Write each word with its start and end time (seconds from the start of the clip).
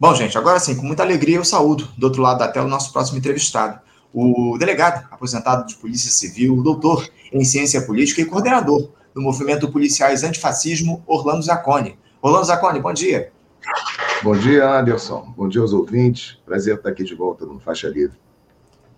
Bom, 0.00 0.14
gente, 0.14 0.38
agora 0.38 0.58
sim, 0.58 0.74
com 0.74 0.86
muita 0.86 1.02
alegria 1.02 1.36
eu 1.36 1.44
saúdo 1.44 1.86
do 1.98 2.04
outro 2.04 2.22
lado 2.22 2.38
da 2.38 2.48
tela 2.48 2.64
o 2.64 2.70
nosso 2.70 2.90
próximo 2.90 3.18
entrevistado, 3.18 3.78
o 4.14 4.56
delegado 4.58 5.06
aposentado 5.10 5.66
de 5.66 5.74
Polícia 5.74 6.10
Civil, 6.10 6.62
doutor 6.62 7.06
em 7.30 7.44
Ciência 7.44 7.82
Política 7.82 8.22
e 8.22 8.24
coordenador 8.24 8.92
do 9.14 9.20
Movimento 9.20 9.70
Policiais 9.70 10.24
Antifascismo, 10.24 11.04
Orlando 11.06 11.42
Zacconi. 11.42 11.98
Orlando 12.22 12.46
Zacconi, 12.46 12.80
bom 12.80 12.94
dia. 12.94 13.30
Bom 14.22 14.34
dia, 14.34 14.66
Anderson. 14.80 15.34
Bom 15.36 15.46
dia 15.46 15.60
aos 15.60 15.74
ouvintes. 15.74 16.38
Prazer 16.46 16.76
estar 16.76 16.88
aqui 16.88 17.04
de 17.04 17.14
volta 17.14 17.44
no 17.44 17.60
Faixa 17.60 17.86
Livre. 17.86 18.16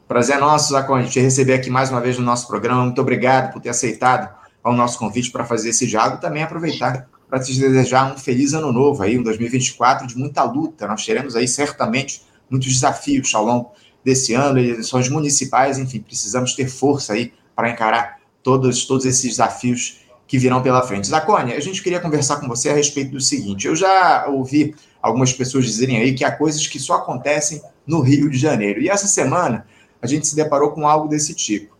Prazer 0.07 0.37
é 0.37 0.39
nosso, 0.39 0.71
Zacconi, 0.71 1.09
te 1.09 1.19
receber 1.19 1.55
aqui 1.55 1.69
mais 1.69 1.91
uma 1.91 2.00
vez 2.00 2.16
no 2.16 2.25
nosso 2.25 2.46
programa. 2.46 2.84
Muito 2.84 3.00
obrigado 3.00 3.53
por 3.53 3.61
ter 3.61 3.71
aceitado 3.71 4.32
o 4.62 4.73
nosso 4.73 5.00
convite 5.00 5.32
para 5.32 5.45
fazer 5.45 5.71
esse 5.71 5.84
diálogo 5.84 6.19
e 6.19 6.21
também 6.21 6.45
aproveitar 6.45 7.09
para 7.33 7.41
te 7.41 7.59
desejar 7.59 8.12
um 8.12 8.19
feliz 8.19 8.53
ano 8.53 8.71
novo 8.71 9.03
aí, 9.03 9.19
um 9.19 9.23
2024 9.23 10.07
de 10.07 10.19
muita 10.19 10.43
luta. 10.43 10.87
Nós 10.87 11.03
teremos 11.07 11.35
aí 11.35 11.49
certamente 11.49 12.21
muitos 12.51 12.71
desafios 12.71 13.35
ao 13.35 13.43
longo 13.43 13.73
desse 14.04 14.35
ano, 14.35 14.59
eleições 14.59 15.09
municipais, 15.09 15.79
enfim, 15.79 15.99
precisamos 16.00 16.54
ter 16.54 16.68
força 16.68 17.14
aí 17.14 17.32
para 17.57 17.71
encarar 17.71 18.18
todos, 18.43 18.85
todos 18.85 19.07
esses 19.07 19.31
desafios 19.31 20.00
que 20.26 20.37
virão 20.37 20.63
pela 20.63 20.82
frente. 20.82 21.09
Zacone, 21.09 21.54
a 21.54 21.61
gente 21.61 21.82
queria 21.82 22.00
conversar 22.00 22.37
com 22.37 22.46
você 22.46 22.68
a 22.68 22.75
respeito 22.75 23.13
do 23.13 23.21
seguinte: 23.21 23.67
eu 23.67 23.75
já 23.75 24.26
ouvi 24.29 24.75
algumas 25.01 25.32
pessoas 25.32 25.64
dizerem 25.64 25.96
aí 25.96 26.12
que 26.12 26.26
há 26.26 26.37
coisas 26.37 26.67
que 26.67 26.79
só 26.79 26.96
acontecem 26.96 27.62
no 27.87 28.03
Rio 28.03 28.29
de 28.29 28.37
Janeiro. 28.37 28.82
E 28.82 28.90
essa 28.90 29.07
semana 29.07 29.67
a 30.03 30.07
gente 30.07 30.26
se 30.26 30.37
deparou 30.37 30.73
com 30.73 30.87
algo 30.87 31.09
desse 31.09 31.32
tipo. 31.32 31.71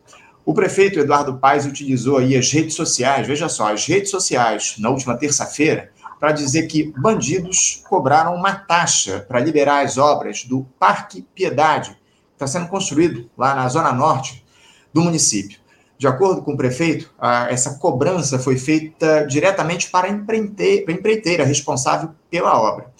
O 0.45 0.53
prefeito 0.53 0.99
Eduardo 0.99 1.39
Paes 1.39 1.67
utilizou 1.67 2.19
aí 2.19 2.37
as 2.37 2.51
redes 2.51 2.75
sociais, 2.75 3.27
veja 3.27 3.49
só, 3.49 3.73
as 3.73 3.87
redes 3.87 4.11
sociais, 4.11 4.75
na 4.79 4.91
última 4.91 5.17
terça-feira, 5.17 5.93
para 6.19 6.33
dizer 6.33 6.67
que 6.67 6.93
bandidos 6.99 7.83
cobraram 7.89 8.35
uma 8.35 8.55
taxa 8.55 9.21
para 9.21 9.41
liberar 9.41 9.85
as 9.85 9.99
obras 9.99 10.45
do 10.45 10.67
Parque 10.79 11.23
Piedade, 11.35 11.91
que 11.91 11.97
está 12.35 12.47
sendo 12.47 12.69
construído 12.69 13.31
lá 13.37 13.55
na 13.55 13.69
zona 13.69 13.93
norte 13.93 14.45
do 14.93 15.01
município. 15.01 15.59
De 15.99 16.07
acordo 16.09 16.43
com 16.43 16.55
o 16.55 16.57
prefeito, 16.57 17.13
essa 17.49 17.79
cobrança 17.79 18.39
foi 18.39 18.57
feita 18.57 19.25
diretamente 19.25 19.91
para 19.91 20.09
a 20.09 20.11
empreiteira 20.11 21.45
responsável 21.45 22.11
pela 22.29 22.61
obra. 22.61 22.93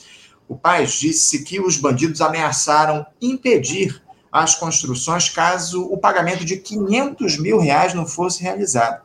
O 0.49 0.57
Paes 0.57 0.93
disse 0.93 1.43
que 1.45 1.61
os 1.61 1.77
bandidos 1.77 2.21
ameaçaram 2.21 3.07
impedir 3.21 4.02
as 4.33 4.55
construções 4.55 5.29
caso 5.29 5.85
o 5.85 5.99
pagamento 5.99 6.45
de 6.45 6.57
500 6.57 7.39
mil 7.39 7.59
reais 7.59 7.93
não 7.93 8.07
fosse 8.07 8.43
realizado. 8.43 9.03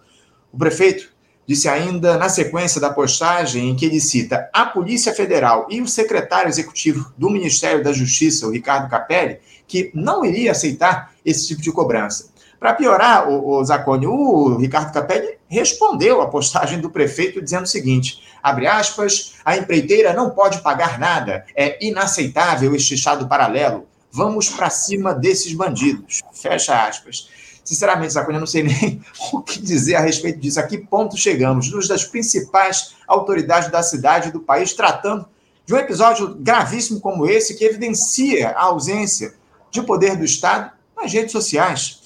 O 0.54 0.58
prefeito 0.58 1.10
disse 1.46 1.68
ainda, 1.68 2.18
na 2.18 2.30
sequência 2.30 2.80
da 2.80 2.90
postagem, 2.90 3.70
em 3.70 3.76
que 3.76 3.86
ele 3.86 4.00
cita 4.00 4.50
a 4.54 4.66
Polícia 4.66 5.14
Federal 5.14 5.68
e 5.70 5.82
o 5.82 5.88
secretário 5.88 6.50
executivo 6.50 7.14
do 7.18 7.30
Ministério 7.30 7.84
da 7.84 7.94
Justiça, 7.94 8.48
o 8.48 8.52
Ricardo 8.52 8.90
Capelli, 8.90 9.40
que 9.68 9.92
não 9.94 10.26
iria 10.26 10.52
aceitar 10.52 11.14
esse 11.26 11.48
tipo 11.48 11.62
de 11.62 11.72
cobrança. 11.72 12.30
Para 12.60 12.74
piorar, 12.74 13.30
o, 13.30 13.60
o 13.60 13.64
Zacone, 13.64 14.08
o 14.08 14.58
Ricardo 14.58 14.92
Capelli 14.92 15.38
respondeu 15.48 16.22
à 16.22 16.28
postagem 16.28 16.80
do 16.80 16.90
prefeito 16.90 17.42
dizendo 17.42 17.64
o 17.64 17.68
seguinte: 17.68 18.24
abre 18.42 18.66
aspas, 18.66 19.36
a 19.46 19.56
empreiteira 19.56 20.14
não 20.14 20.32
pode 20.32 20.62
pagar 20.62 20.98
nada, 20.98 21.46
é 21.56 21.78
inaceitável 21.86 22.76
este 22.76 22.96
estado 22.96 23.28
paralelo. 23.28 23.88
Vamos 24.18 24.50
para 24.50 24.68
cima 24.72 25.14
desses 25.14 25.54
bandidos. 25.54 26.22
Fecha 26.34 26.88
aspas. 26.88 27.30
Sinceramente, 27.64 28.14
Zacone, 28.14 28.38
eu 28.38 28.40
não 28.40 28.48
sei 28.48 28.64
nem 28.64 29.00
o 29.32 29.44
que 29.44 29.62
dizer 29.62 29.94
a 29.94 30.00
respeito 30.00 30.40
disso. 30.40 30.60
A 30.60 30.64
que 30.64 30.80
ponto 30.80 31.16
chegamos? 31.16 31.70
Duas 31.70 31.88
das 31.88 32.04
principais 32.04 32.96
autoridades 33.08 33.70
da 33.70 33.84
cidade 33.84 34.30
e 34.30 34.32
do 34.32 34.40
país 34.40 34.74
tratando 34.74 35.28
de 35.68 35.74
um 35.76 35.78
episódio 35.78 36.34
gravíssimo 36.34 37.00
como 37.00 37.28
esse, 37.28 37.54
que 37.54 37.64
evidencia 37.64 38.50
a 38.50 38.64
ausência 38.64 39.36
de 39.70 39.84
poder 39.84 40.16
do 40.18 40.26
Estado 40.26 40.72
nas 41.00 41.14
redes 41.14 41.32
sociais. 41.32 42.02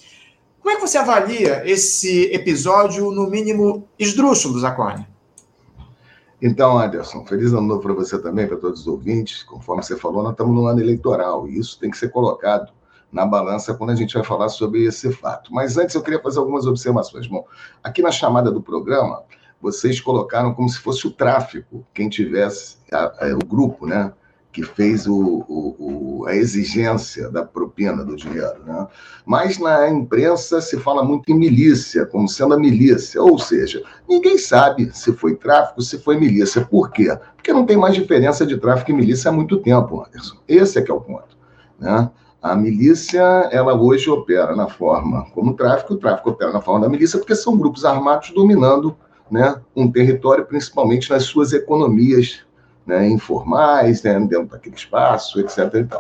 Como 0.60 0.76
é 0.76 0.76
que 0.76 0.82
você 0.82 0.98
avalia 0.98 1.64
esse 1.66 2.24
episódio, 2.34 3.10
no 3.12 3.30
mínimo, 3.30 3.88
esdrúxulo, 3.98 4.60
Zacone? 4.60 5.08
Então, 6.42 6.80
Anderson, 6.80 7.24
feliz 7.26 7.54
ano 7.54 7.62
novo 7.62 7.82
para 7.82 7.94
você 7.94 8.20
também, 8.20 8.48
para 8.48 8.58
todos 8.58 8.82
os 8.82 8.88
ouvintes. 8.88 9.44
Conforme 9.44 9.84
você 9.84 9.96
falou, 9.96 10.24
nós 10.24 10.32
estamos 10.32 10.56
no 10.56 10.66
ano 10.66 10.80
eleitoral 10.80 11.48
e 11.48 11.60
isso 11.60 11.80
tem 11.80 11.92
que 11.92 11.98
ser 11.98 12.10
colocado 12.10 12.74
na 13.12 13.26
balança 13.26 13.76
quando 13.76 13.92
a 13.92 13.96
gente 13.96 14.16
vai 14.16 14.24
falar 14.24 14.50
sobre 14.50 14.84
esse 14.86 15.12
fato. 15.12 15.54
Mas 15.54 15.78
antes 15.78 15.94
eu 15.94 16.02
queria 16.02 16.20
fazer 16.20 16.40
algumas 16.40 16.66
observações. 16.66 17.28
Bom, 17.28 17.46
aqui 17.84 18.02
na 18.02 18.12
chamada 18.12 18.50
do 18.52 18.62
programa, 18.62 19.22
vocês 19.62 20.02
colocaram 20.02 20.54
como 20.56 20.68
se 20.68 20.80
fosse 20.80 21.06
o 21.06 21.12
tráfico, 21.12 21.86
quem 21.94 22.10
tivesse, 22.10 22.78
a, 22.92 23.28
a, 23.28 23.36
o 23.36 23.46
grupo, 23.46 23.86
né? 23.86 24.12
Que 24.52 24.64
fez 24.64 25.08
o, 25.08 25.46
o, 25.48 26.26
a 26.28 26.36
exigência 26.36 27.30
da 27.30 27.44
propina 27.44 28.04
do 28.04 28.16
dinheiro. 28.16 28.64
Né? 28.66 28.88
Mas 29.26 29.58
na 29.58 29.90
imprensa 29.90 30.60
se 30.60 30.78
fala 30.78 31.04
muito 31.04 31.32
em 31.32 31.36
milícia, 31.36 32.06
como 32.06 32.28
sendo 32.28 32.54
a 32.54 32.60
milícia. 32.60 33.22
Ou 33.22 33.40
seja, 33.40 33.82
ninguém 34.08 34.38
sabe 34.38 34.92
se 34.94 35.14
foi 35.14 35.36
tráfico, 35.36 35.82
se 35.82 35.98
foi 36.00 36.18
milícia. 36.18 36.66
Por 36.66 36.92
quê? 36.92 37.18
Porque 37.36 37.54
não 37.54 37.66
tem 37.66 37.78
mais 37.78 37.96
diferença 37.96 38.46
de 38.46 38.58
tráfico 38.58 38.92
e 38.92 38.94
milícia 38.94 39.30
há 39.30 39.32
muito 39.32 39.58
tempo, 39.58 40.04
Anderson. 40.06 40.38
Esse 40.48 40.80
é 40.80 40.82
que 40.82 40.92
é 40.92 40.94
o 40.94 41.02
ponto. 41.02 41.38
Né? 41.80 42.10
A 42.42 42.56
milícia, 42.56 43.22
ela 43.52 43.76
hoje 43.76 44.10
opera 44.10 44.56
na 44.56 44.68
forma 44.68 45.30
como 45.32 45.52
o 45.52 45.56
tráfico, 45.56 45.94
o 45.94 45.98
tráfico 45.98 46.32
opera 46.32 46.52
na 46.52 46.62
forma 46.62 46.82
da 46.82 46.90
milícia, 46.90 47.20
porque 47.20 47.36
são 47.36 47.58
grupos 47.58 47.86
armados 47.86 48.32
dominando 48.32 48.96
né, 49.30 49.62
um 49.76 49.90
território, 49.90 50.46
principalmente 50.46 51.10
nas 51.10 51.24
suas 51.24 51.54
economias 51.54 52.42
né, 52.92 53.08
informais, 53.08 54.04
né, 54.04 54.20
dentro 54.20 54.48
daquele 54.48 54.76
espaço, 54.76 55.40
etc. 55.40 55.96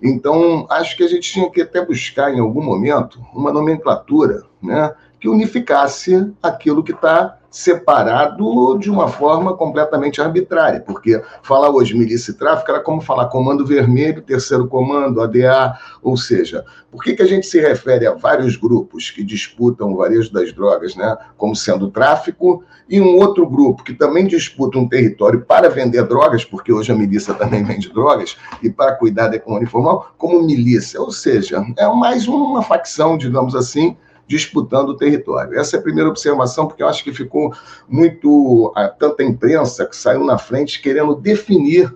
Então, 0.00 0.64
acho 0.70 0.96
que 0.96 1.02
a 1.02 1.08
gente 1.08 1.32
tinha 1.32 1.50
que 1.50 1.60
até 1.60 1.84
buscar, 1.84 2.32
em 2.32 2.38
algum 2.38 2.62
momento, 2.62 3.20
uma 3.34 3.52
nomenclatura 3.52 4.44
né, 4.62 4.94
que 5.18 5.28
unificasse 5.28 6.32
aquilo 6.40 6.84
que 6.84 6.92
está 6.92 7.36
separado 7.50 8.78
de 8.78 8.88
uma 8.88 9.08
forma 9.08 9.56
completamente 9.56 10.20
arbitrária, 10.20 10.80
porque 10.80 11.20
falar 11.42 11.70
hoje 11.70 11.96
milícia 11.96 12.30
e 12.30 12.34
tráfico 12.34 12.70
era 12.70 12.80
como 12.80 13.00
falar 13.00 13.26
comando 13.26 13.66
vermelho, 13.66 14.22
terceiro 14.22 14.68
comando, 14.68 15.20
ADA, 15.20 15.76
ou 16.00 16.16
seja, 16.16 16.64
por 16.90 17.02
que, 17.02 17.14
que 17.14 17.22
a 17.22 17.26
gente 17.26 17.46
se 17.46 17.60
refere 17.60 18.06
a 18.06 18.14
vários 18.14 18.56
grupos 18.56 19.10
que 19.10 19.24
disputam 19.24 19.92
o 19.92 19.96
varejo 19.96 20.32
das 20.32 20.52
drogas, 20.52 20.94
né, 20.94 21.16
como 21.36 21.56
sendo 21.56 21.90
tráfico, 21.90 22.62
e 22.88 23.00
um 23.00 23.16
outro 23.16 23.48
grupo 23.48 23.84
que 23.84 23.94
também 23.94 24.26
disputa 24.26 24.78
um 24.78 24.88
território 24.88 25.40
para 25.40 25.68
vender 25.68 26.04
drogas, 26.04 26.44
porque 26.44 26.72
hoje 26.72 26.92
a 26.92 26.94
milícia 26.94 27.34
também 27.34 27.64
vende 27.64 27.92
drogas, 27.92 28.36
e 28.62 28.70
para 28.70 28.92
cuidar 28.92 29.28
da 29.28 29.36
economia 29.36 29.66
informal, 29.66 30.12
como 30.16 30.42
milícia, 30.42 31.00
ou 31.00 31.10
seja, 31.10 31.64
é 31.76 31.86
mais 31.88 32.28
uma 32.28 32.62
facção, 32.62 33.16
digamos 33.16 33.54
assim, 33.54 33.96
disputando 34.30 34.90
o 34.90 34.96
território. 34.96 35.58
Essa 35.58 35.76
é 35.76 35.80
a 35.80 35.82
primeira 35.82 36.08
observação, 36.08 36.68
porque 36.68 36.84
eu 36.84 36.86
acho 36.86 37.02
que 37.02 37.12
ficou 37.12 37.52
muito. 37.88 38.72
tanta 38.96 39.24
imprensa 39.24 39.84
que 39.84 39.96
saiu 39.96 40.24
na 40.24 40.38
frente 40.38 40.80
querendo 40.80 41.16
definir 41.16 41.92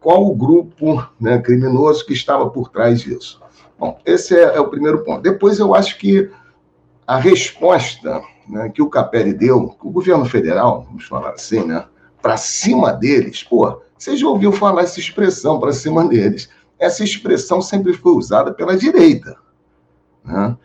qual 0.00 0.24
o 0.24 0.34
grupo 0.34 1.06
né, 1.20 1.36
criminoso 1.38 2.06
que 2.06 2.14
estava 2.14 2.48
por 2.48 2.70
trás 2.70 3.02
disso. 3.02 3.38
Bom, 3.78 3.98
esse 4.06 4.34
é, 4.34 4.56
é, 4.56 4.60
o 4.60 4.68
primeiro 4.68 5.04
ponto. 5.04 5.20
Depois, 5.20 5.58
eu 5.58 5.74
acho 5.74 5.98
que 5.98 6.30
a 7.06 7.18
resposta 7.18 8.22
né, 8.48 8.70
que 8.70 8.80
o 8.80 8.88
Capelli 8.88 9.34
deu, 9.34 9.76
o 9.82 9.90
governo 9.90 10.24
federal, 10.24 10.86
vamos 10.88 11.04
falar 11.04 11.32
assim, 11.32 11.66
né, 11.66 11.84
para 12.22 12.38
cima 12.38 12.92
deles, 12.94 13.42
pô, 13.42 13.82
você 13.98 14.16
já 14.16 14.26
ouviu 14.26 14.52
falar 14.52 14.82
essa 14.82 14.98
expressão, 14.98 15.60
para 15.60 15.72
cima 15.72 16.08
deles. 16.08 16.48
Essa 16.78 17.04
expressão 17.04 17.60
sempre 17.60 17.92
foi 17.92 18.12
usada 18.12 18.54
pela 18.54 18.74
direita. 18.74 19.36
Né? 20.24 20.56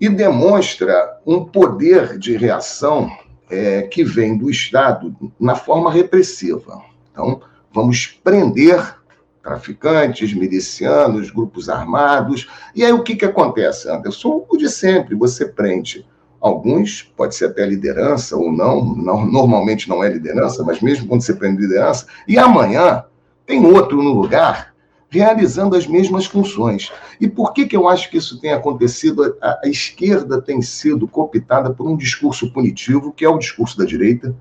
E 0.00 0.08
demonstra 0.08 1.18
um 1.26 1.44
poder 1.44 2.18
de 2.18 2.36
reação 2.36 3.10
é, 3.50 3.82
que 3.82 4.04
vem 4.04 4.36
do 4.36 4.50
Estado 4.50 5.14
na 5.38 5.54
forma 5.54 5.90
repressiva. 5.90 6.82
Então, 7.12 7.40
vamos 7.72 8.06
prender 8.22 8.96
traficantes, 9.42 10.34
milicianos, 10.34 11.30
grupos 11.30 11.68
armados. 11.68 12.48
E 12.74 12.84
aí 12.84 12.92
o 12.92 13.02
que, 13.02 13.14
que 13.14 13.24
acontece, 13.24 13.88
Anderson? 13.88 14.44
O 14.48 14.56
de 14.56 14.68
sempre, 14.68 15.14
você 15.14 15.46
prende 15.46 16.04
alguns, 16.40 17.02
pode 17.16 17.34
ser 17.34 17.46
até 17.46 17.64
liderança 17.64 18.36
ou 18.36 18.52
não, 18.52 18.84
não, 18.84 19.24
normalmente 19.24 19.88
não 19.88 20.02
é 20.02 20.08
liderança, 20.08 20.64
mas 20.64 20.80
mesmo 20.80 21.06
quando 21.06 21.22
você 21.22 21.34
prende 21.34 21.62
liderança, 21.62 22.06
e 22.26 22.38
amanhã 22.38 23.04
tem 23.46 23.64
outro 23.64 24.02
no 24.02 24.12
lugar 24.12 24.74
realizando 25.16 25.74
as 25.74 25.86
mesmas 25.86 26.26
funções. 26.26 26.92
E 27.18 27.26
por 27.26 27.52
que, 27.52 27.66
que 27.66 27.76
eu 27.76 27.88
acho 27.88 28.10
que 28.10 28.18
isso 28.18 28.38
tem 28.38 28.52
acontecido? 28.52 29.36
A, 29.40 29.60
a, 29.64 29.68
esquerda 29.68 30.42
tem 30.42 30.60
sido 30.60 31.08
cooptada 31.08 31.70
por 31.70 31.88
um 31.88 31.96
discurso 31.96 32.52
punitivo, 32.52 33.12
que 33.12 33.24
é 33.24 33.28
o 33.28 33.38
discurso 33.38 33.78
da 33.78 33.84
direita, 33.84 34.36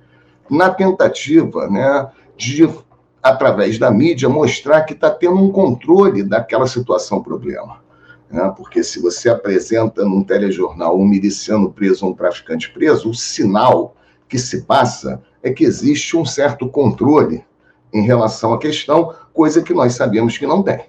na 0.50 0.70
tentativa 0.70 1.70
né, 1.70 2.10
de, 2.36 2.70
através 3.24 3.80
da 3.80 3.90
mídia, 3.90 4.28
mostrar 4.28 4.84
que 4.84 4.94
está 4.94 5.10
tendo 5.10 5.38
um 5.38 5.52
controle 5.52 6.24
daquela 6.24 6.68
situação 6.68 7.24
problema. 7.24 7.80
Né? 8.30 8.54
Porque 8.58 8.84
se 8.84 9.02
você 9.02 9.30
apresenta 9.30 10.04
num 10.04 10.24
telejornal 10.24 11.00
um 11.00 11.08
miliciano 11.08 11.72
preso 11.72 12.06
ou 12.06 12.12
um 12.12 12.16
traficante 12.16 12.70
preso, 12.72 13.10
o 13.10 13.16
sinal 13.16 13.96
que 14.28 14.38
se 14.38 14.64
passa 14.64 15.22
é 15.42 15.52
que 15.52 15.64
existe 15.64 16.18
um 16.18 16.26
certo 16.26 16.68
controle 16.68 17.46
em 17.94 18.02
relação 18.02 18.54
à 18.54 18.58
questão, 18.58 19.14
coisa 19.36 19.62
que 19.62 19.74
nós 19.74 19.94
sabemos 19.94 20.38
que 20.38 20.48
não 20.48 20.64
tem. 20.64 20.80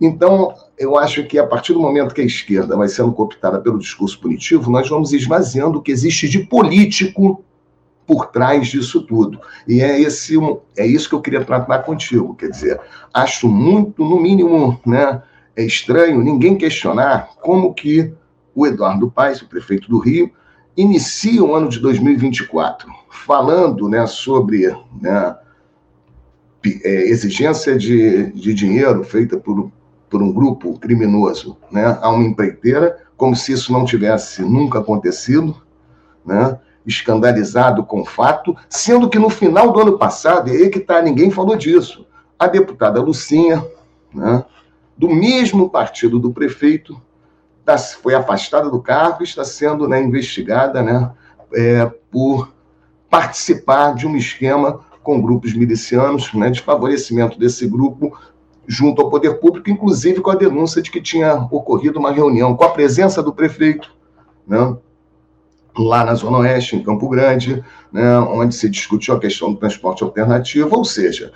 Então, 0.00 0.54
eu 0.78 0.96
acho 0.96 1.24
que 1.24 1.38
a 1.38 1.46
partir 1.46 1.72
do 1.72 1.80
momento 1.80 2.14
que 2.14 2.22
a 2.22 2.24
esquerda 2.24 2.76
vai 2.76 2.88
sendo 2.88 3.12
cooptada 3.12 3.60
pelo 3.60 3.78
discurso 3.78 4.18
punitivo, 4.18 4.70
nós 4.70 4.88
vamos 4.88 5.12
esvaziando 5.12 5.78
o 5.78 5.82
que 5.82 5.92
existe 5.92 6.28
de 6.28 6.40
político 6.40 7.44
por 8.06 8.26
trás 8.26 8.68
disso 8.68 9.02
tudo. 9.02 9.40
E 9.66 9.80
é, 9.80 10.00
esse, 10.00 10.36
é 10.76 10.86
isso 10.86 11.08
que 11.08 11.14
eu 11.14 11.20
queria 11.20 11.44
tratar 11.44 11.80
contigo. 11.80 12.34
Quer 12.34 12.50
dizer, 12.50 12.80
acho 13.12 13.48
muito, 13.48 14.04
no 14.04 14.18
mínimo, 14.20 14.80
né, 14.86 15.22
é 15.56 15.64
estranho 15.64 16.22
ninguém 16.22 16.56
questionar 16.56 17.30
como 17.40 17.74
que 17.74 18.12
o 18.54 18.66
Eduardo 18.66 19.10
Paes, 19.10 19.40
o 19.40 19.48
prefeito 19.48 19.88
do 19.88 19.98
Rio, 19.98 20.30
inicia 20.76 21.42
o 21.44 21.54
ano 21.54 21.68
de 21.68 21.78
2024 21.78 22.88
falando 23.24 23.88
né, 23.88 24.06
sobre 24.06 24.74
né, 25.00 25.36
é, 26.84 27.08
exigência 27.08 27.76
de, 27.76 28.32
de 28.32 28.54
dinheiro 28.54 29.02
feita 29.04 29.36
por, 29.36 29.70
por 30.08 30.22
um 30.22 30.32
grupo 30.32 30.78
criminoso 30.78 31.56
né, 31.70 31.98
a 32.00 32.10
uma 32.10 32.24
empreiteira, 32.24 32.98
como 33.16 33.34
se 33.34 33.52
isso 33.52 33.72
não 33.72 33.84
tivesse 33.84 34.42
nunca 34.42 34.78
acontecido, 34.78 35.56
né, 36.24 36.58
escandalizado 36.86 37.84
com 37.84 38.00
o 38.00 38.04
fato, 38.04 38.56
sendo 38.68 39.08
que 39.08 39.18
no 39.18 39.30
final 39.30 39.72
do 39.72 39.80
ano 39.80 39.98
passado, 39.98 40.50
e 40.50 40.56
aí 40.56 40.68
que 40.68 40.80
tá, 40.80 41.00
ninguém 41.00 41.30
falou 41.30 41.56
disso, 41.56 42.06
a 42.38 42.46
deputada 42.46 43.00
Lucinha, 43.00 43.64
né, 44.12 44.44
do 44.96 45.08
mesmo 45.08 45.70
partido 45.70 46.18
do 46.18 46.32
prefeito, 46.32 47.00
tá, 47.64 47.78
foi 47.78 48.14
afastada 48.14 48.68
do 48.68 48.80
cargo 48.80 49.22
e 49.22 49.24
está 49.24 49.44
sendo 49.44 49.88
né, 49.88 50.00
investigada 50.02 50.82
né, 50.82 51.10
é, 51.54 51.90
por 52.10 52.52
participar 53.08 53.94
de 53.94 54.06
um 54.06 54.16
esquema 54.16 54.80
com 55.02 55.20
grupos 55.20 55.54
milicianos, 55.54 56.32
né, 56.34 56.50
de 56.50 56.60
favorecimento 56.60 57.38
desse 57.38 57.66
grupo 57.66 58.16
junto 58.66 59.02
ao 59.02 59.10
poder 59.10 59.40
público, 59.40 59.70
inclusive 59.70 60.20
com 60.20 60.30
a 60.30 60.36
denúncia 60.36 60.80
de 60.80 60.90
que 60.90 61.00
tinha 61.00 61.34
ocorrido 61.50 61.98
uma 61.98 62.12
reunião 62.12 62.56
com 62.56 62.64
a 62.64 62.70
presença 62.70 63.22
do 63.22 63.32
prefeito, 63.32 63.92
né, 64.46 64.76
lá 65.76 66.04
na 66.04 66.14
Zona 66.14 66.38
Oeste, 66.38 66.76
em 66.76 66.82
Campo 66.82 67.08
Grande, 67.08 67.62
né, 67.92 68.18
onde 68.18 68.54
se 68.54 68.68
discutiu 68.68 69.14
a 69.14 69.20
questão 69.20 69.52
do 69.52 69.58
transporte 69.58 70.04
alternativo, 70.04 70.76
ou 70.76 70.84
seja, 70.84 71.32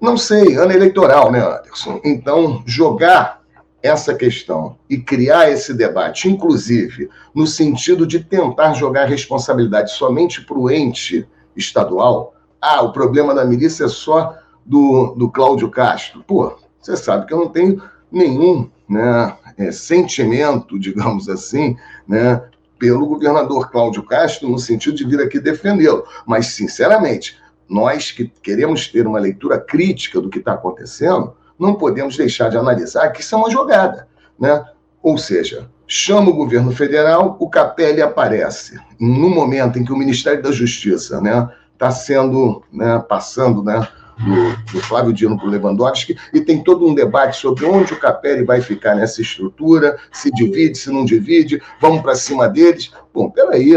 não 0.00 0.16
sei, 0.16 0.56
ano 0.56 0.72
eleitoral, 0.72 1.30
né, 1.30 1.40
Anderson? 1.40 2.00
Então, 2.04 2.62
jogar 2.66 3.40
essa 3.82 4.14
questão 4.14 4.76
e 4.88 4.98
criar 4.98 5.50
esse 5.50 5.74
debate, 5.74 6.28
inclusive 6.28 7.08
no 7.34 7.46
sentido 7.46 8.06
de 8.06 8.20
tentar 8.20 8.74
jogar 8.74 9.02
a 9.02 9.06
responsabilidade 9.06 9.92
somente 9.92 10.44
para 10.44 10.56
o 10.56 10.70
ente 10.70 11.26
estadual, 11.56 12.31
ah, 12.62 12.80
o 12.80 12.92
problema 12.92 13.34
da 13.34 13.44
milícia 13.44 13.86
é 13.86 13.88
só 13.88 14.38
do, 14.64 15.14
do 15.16 15.28
Cláudio 15.28 15.68
Castro. 15.68 16.22
Pô, 16.24 16.56
você 16.80 16.96
sabe 16.96 17.26
que 17.26 17.34
eu 17.34 17.38
não 17.38 17.48
tenho 17.48 17.82
nenhum 18.10 18.70
né, 18.88 19.36
é, 19.58 19.72
sentimento, 19.72 20.78
digamos 20.80 21.28
assim, 21.28 21.76
né, 22.06 22.40
pelo 22.78 23.06
governador 23.06 23.68
Cláudio 23.70 24.04
Castro, 24.04 24.48
no 24.48 24.60
sentido 24.60 24.96
de 24.96 25.04
vir 25.04 25.20
aqui 25.20 25.40
defendê-lo. 25.40 26.04
Mas, 26.24 26.46
sinceramente, 26.48 27.36
nós 27.68 28.12
que 28.12 28.30
queremos 28.42 28.86
ter 28.86 29.06
uma 29.06 29.18
leitura 29.18 29.58
crítica 29.58 30.20
do 30.20 30.28
que 30.28 30.38
está 30.38 30.52
acontecendo, 30.52 31.34
não 31.58 31.74
podemos 31.74 32.16
deixar 32.16 32.48
de 32.48 32.56
analisar 32.56 33.10
que 33.10 33.22
isso 33.22 33.34
é 33.34 33.38
uma 33.38 33.50
jogada. 33.50 34.06
Né? 34.38 34.64
Ou 35.02 35.18
seja, 35.18 35.68
chama 35.86 36.30
o 36.30 36.34
governo 36.34 36.72
federal, 36.72 37.36
o 37.40 37.48
Capelli 37.48 38.02
aparece. 38.02 38.78
No 39.00 39.28
momento 39.28 39.78
em 39.78 39.84
que 39.84 39.92
o 39.92 39.96
Ministério 39.96 40.42
da 40.42 40.52
Justiça 40.52 41.20
né, 41.20 41.48
tá 41.82 41.90
sendo, 41.90 42.62
né, 42.72 43.04
passando 43.08 43.60
né, 43.60 43.88
do, 44.16 44.72
do 44.72 44.80
Flávio 44.80 45.12
Dino 45.12 45.36
para 45.36 45.48
o 45.48 45.50
Lewandowski, 45.50 46.16
e 46.32 46.40
tem 46.40 46.62
todo 46.62 46.86
um 46.86 46.94
debate 46.94 47.38
sobre 47.38 47.64
onde 47.64 47.92
o 47.92 47.98
Capelli 47.98 48.44
vai 48.44 48.60
ficar 48.60 48.94
nessa 48.94 49.20
estrutura, 49.20 49.98
se 50.12 50.30
divide, 50.30 50.78
se 50.78 50.92
não 50.92 51.04
divide, 51.04 51.60
vamos 51.80 52.00
para 52.00 52.14
cima 52.14 52.48
deles. 52.48 52.92
Bom, 53.12 53.28
peraí. 53.28 53.72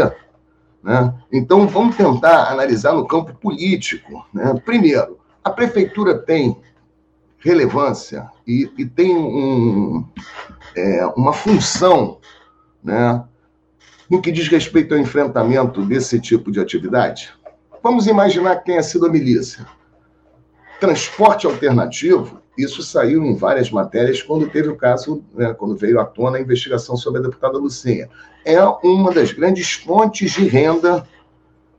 Né? 0.84 1.14
Então, 1.32 1.66
vamos 1.66 1.96
tentar 1.96 2.48
analisar 2.48 2.92
no 2.92 3.08
campo 3.08 3.34
político. 3.34 4.24
Né? 4.32 4.54
Primeiro, 4.64 5.18
a 5.42 5.50
prefeitura 5.50 6.16
tem 6.16 6.56
relevância 7.38 8.30
e, 8.46 8.70
e 8.78 8.86
tem 8.86 9.16
um, 9.16 10.04
é, 10.76 11.04
uma 11.16 11.32
função 11.32 12.18
né, 12.84 13.24
no 14.08 14.22
que 14.22 14.30
diz 14.30 14.46
respeito 14.46 14.94
ao 14.94 15.00
enfrentamento 15.00 15.84
desse 15.84 16.20
tipo 16.20 16.52
de 16.52 16.60
atividade? 16.60 17.34
Vamos 17.86 18.08
imaginar 18.08 18.56
que 18.56 18.64
tenha 18.64 18.82
sido 18.82 19.06
a 19.06 19.08
milícia. 19.08 19.64
Transporte 20.80 21.46
alternativo, 21.46 22.42
isso 22.58 22.82
saiu 22.82 23.24
em 23.24 23.36
várias 23.36 23.70
matérias 23.70 24.20
quando 24.20 24.50
teve 24.50 24.68
o 24.68 24.74
caso, 24.74 25.22
né, 25.32 25.54
quando 25.54 25.76
veio 25.76 26.00
à 26.00 26.04
tona 26.04 26.36
a 26.36 26.40
investigação 26.40 26.96
sobre 26.96 27.20
a 27.20 27.22
deputada 27.22 27.56
Lucinha. 27.56 28.08
É 28.44 28.60
uma 28.82 29.12
das 29.12 29.30
grandes 29.30 29.74
fontes 29.74 30.32
de 30.32 30.48
renda 30.48 31.06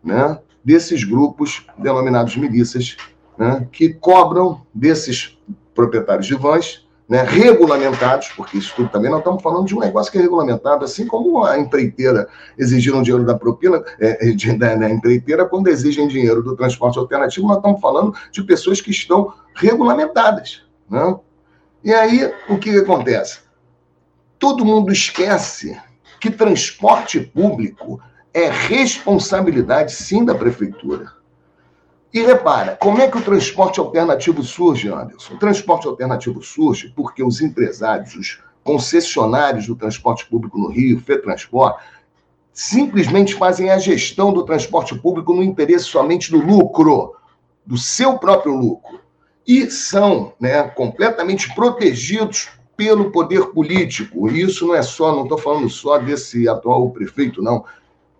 né, 0.01 0.39
desses 0.63 1.03
grupos 1.03 1.67
denominados 1.77 2.37
milícias, 2.37 2.95
né, 3.37 3.67
que 3.69 3.93
cobram 3.93 4.61
desses 4.73 5.37
proprietários 5.75 6.25
de 6.25 6.35
vans 6.35 6.86
né, 7.07 7.23
regulamentados, 7.23 8.29
porque 8.29 8.57
isso 8.57 8.73
tudo 8.75 8.89
também 8.89 9.09
nós 9.09 9.19
estamos 9.19 9.41
falando 9.41 9.65
de 9.65 9.75
um 9.75 9.79
negócio 9.79 10.11
que 10.11 10.17
é 10.17 10.21
regulamentado, 10.21 10.83
assim 10.83 11.07
como 11.07 11.43
a 11.43 11.57
empreiteira 11.57 12.27
exigiram 12.57 13.01
dinheiro 13.01 13.25
da 13.25 13.35
propina, 13.35 13.81
é, 13.99 14.31
de, 14.31 14.57
da, 14.57 14.75
da, 14.75 14.89
empreiteira, 14.89 15.45
quando 15.45 15.69
exigem 15.69 16.07
dinheiro 16.07 16.43
do 16.43 16.55
transporte 16.55 16.99
alternativo, 16.99 17.47
nós 17.47 17.57
estamos 17.57 17.79
falando 17.79 18.13
de 18.31 18.43
pessoas 18.43 18.81
que 18.81 18.91
estão 18.91 19.33
regulamentadas. 19.55 20.63
Né? 20.89 21.17
E 21.83 21.93
aí, 21.93 22.31
o 22.49 22.57
que, 22.57 22.71
que 22.71 22.79
acontece? 22.79 23.39
Todo 24.37 24.65
mundo 24.65 24.91
esquece 24.91 25.79
que 26.19 26.29
transporte 26.29 27.19
público 27.19 28.01
é 28.33 28.49
responsabilidade, 28.49 29.93
sim, 29.93 30.25
da 30.25 30.35
prefeitura. 30.35 31.16
E 32.13 32.21
repara, 32.21 32.77
como 32.77 33.01
é 33.01 33.07
que 33.09 33.17
o 33.17 33.21
transporte 33.21 33.79
alternativo 33.79 34.41
surge, 34.41 34.89
Anderson? 34.89 35.33
O 35.33 35.39
transporte 35.39 35.87
alternativo 35.87 36.41
surge 36.41 36.91
porque 36.95 37.23
os 37.23 37.41
empresários, 37.41 38.15
os 38.15 38.39
concessionários 38.63 39.67
do 39.67 39.75
transporte 39.75 40.25
público 40.25 40.57
no 40.57 40.69
Rio, 40.69 40.99
FETransport, 41.01 41.79
simplesmente 42.53 43.35
fazem 43.35 43.69
a 43.69 43.77
gestão 43.77 44.33
do 44.33 44.43
transporte 44.43 44.97
público 44.97 45.33
no 45.33 45.43
interesse 45.43 45.85
somente 45.85 46.31
do 46.31 46.39
lucro, 46.39 47.15
do 47.65 47.77
seu 47.77 48.17
próprio 48.17 48.55
lucro. 48.55 48.99
E 49.45 49.69
são 49.69 50.33
né, 50.39 50.63
completamente 50.63 51.53
protegidos 51.53 52.49
pelo 52.75 53.11
poder 53.11 53.47
político. 53.47 54.29
E 54.29 54.41
isso 54.41 54.67
não 54.67 54.75
é 54.75 54.81
só, 54.81 55.15
não 55.15 55.23
estou 55.23 55.37
falando 55.37 55.69
só 55.69 55.97
desse 55.97 56.47
atual 56.47 56.89
prefeito, 56.91 57.41
não. 57.41 57.65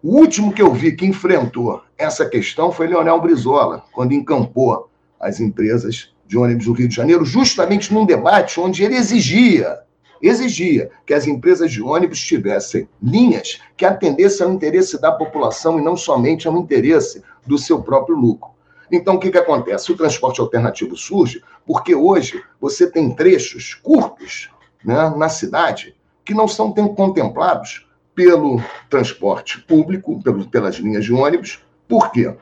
O 0.04 0.16
último 0.16 0.54
que 0.54 0.62
eu 0.62 0.72
vi 0.72 0.96
que 0.96 1.08
enfrentou 1.08 1.82
essa 1.98 2.30
questão 2.30 2.72
foi 2.72 2.86
Leonel 2.86 3.20
Brizola, 3.20 3.84
quando 3.92 4.14
encampou 4.14 4.90
as 5.20 5.40
empresas 5.40 6.14
de 6.28 6.38
ônibus 6.38 6.66
do 6.66 6.74
Rio 6.74 6.88
de 6.88 6.96
Janeiro, 6.96 7.26
justamente 7.26 7.92
num 7.92 8.06
debate 8.06 8.60
onde 8.60 8.84
ele 8.84 8.96
exigia, 8.96 9.80
exigia 10.22 10.92
que 11.04 11.16
as 11.16 11.26
empresas 11.26 11.72
de 11.72 11.82
ônibus 11.82 12.20
tivessem 12.20 12.88
linhas 13.02 13.60
que 13.76 13.86
atendessem 13.86 14.46
ao 14.46 14.54
interesse 14.54 15.02
da 15.02 15.12
população 15.12 15.80
e 15.80 15.84
não 15.84 15.98
somente 15.98 16.48
ao 16.48 16.56
interesse 16.58 17.24
do 17.46 17.58
seu 17.58 17.82
próprio 17.82 18.16
lucro. 18.16 18.52
Então, 18.92 19.16
o 19.16 19.20
que, 19.20 19.32
que 19.32 19.38
acontece? 19.38 19.92
O 19.92 19.98
transporte 19.98 20.40
alternativo 20.40 20.96
surge 20.96 21.42
porque 21.66 21.96
hoje 21.96 22.44
você 22.62 22.90
tem 22.90 23.16
trechos 23.16 23.74
curtos 23.74 24.52
né, 24.86 25.12
na 25.18 25.28
cidade 25.28 25.96
que 26.24 26.36
não 26.36 26.48
são 26.48 26.72
contemplados 26.72 27.87
pelo 28.18 28.60
transporte 28.90 29.62
público, 29.62 30.20
pelas 30.50 30.78
linhas 30.78 31.06
de 31.06 31.14
ônibus. 31.14 31.60
Por 31.88 32.12
quê? 32.12 32.36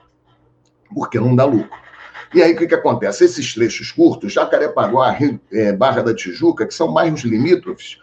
Porque 0.94 1.20
não 1.20 1.36
dá 1.36 1.44
lucro. 1.44 1.78
E 2.34 2.42
aí 2.42 2.54
o 2.54 2.58
que, 2.58 2.66
que 2.66 2.76
acontece? 2.76 3.26
Esses 3.26 3.54
trechos 3.54 3.92
curtos, 3.92 4.32
Jacarepaguá, 4.32 5.18
é, 5.52 5.74
Barra 5.74 6.02
da 6.02 6.16
Tijuca, 6.16 6.66
que 6.66 6.74
são 6.74 6.94
bairros 6.94 7.24
limítrofes, 7.24 8.00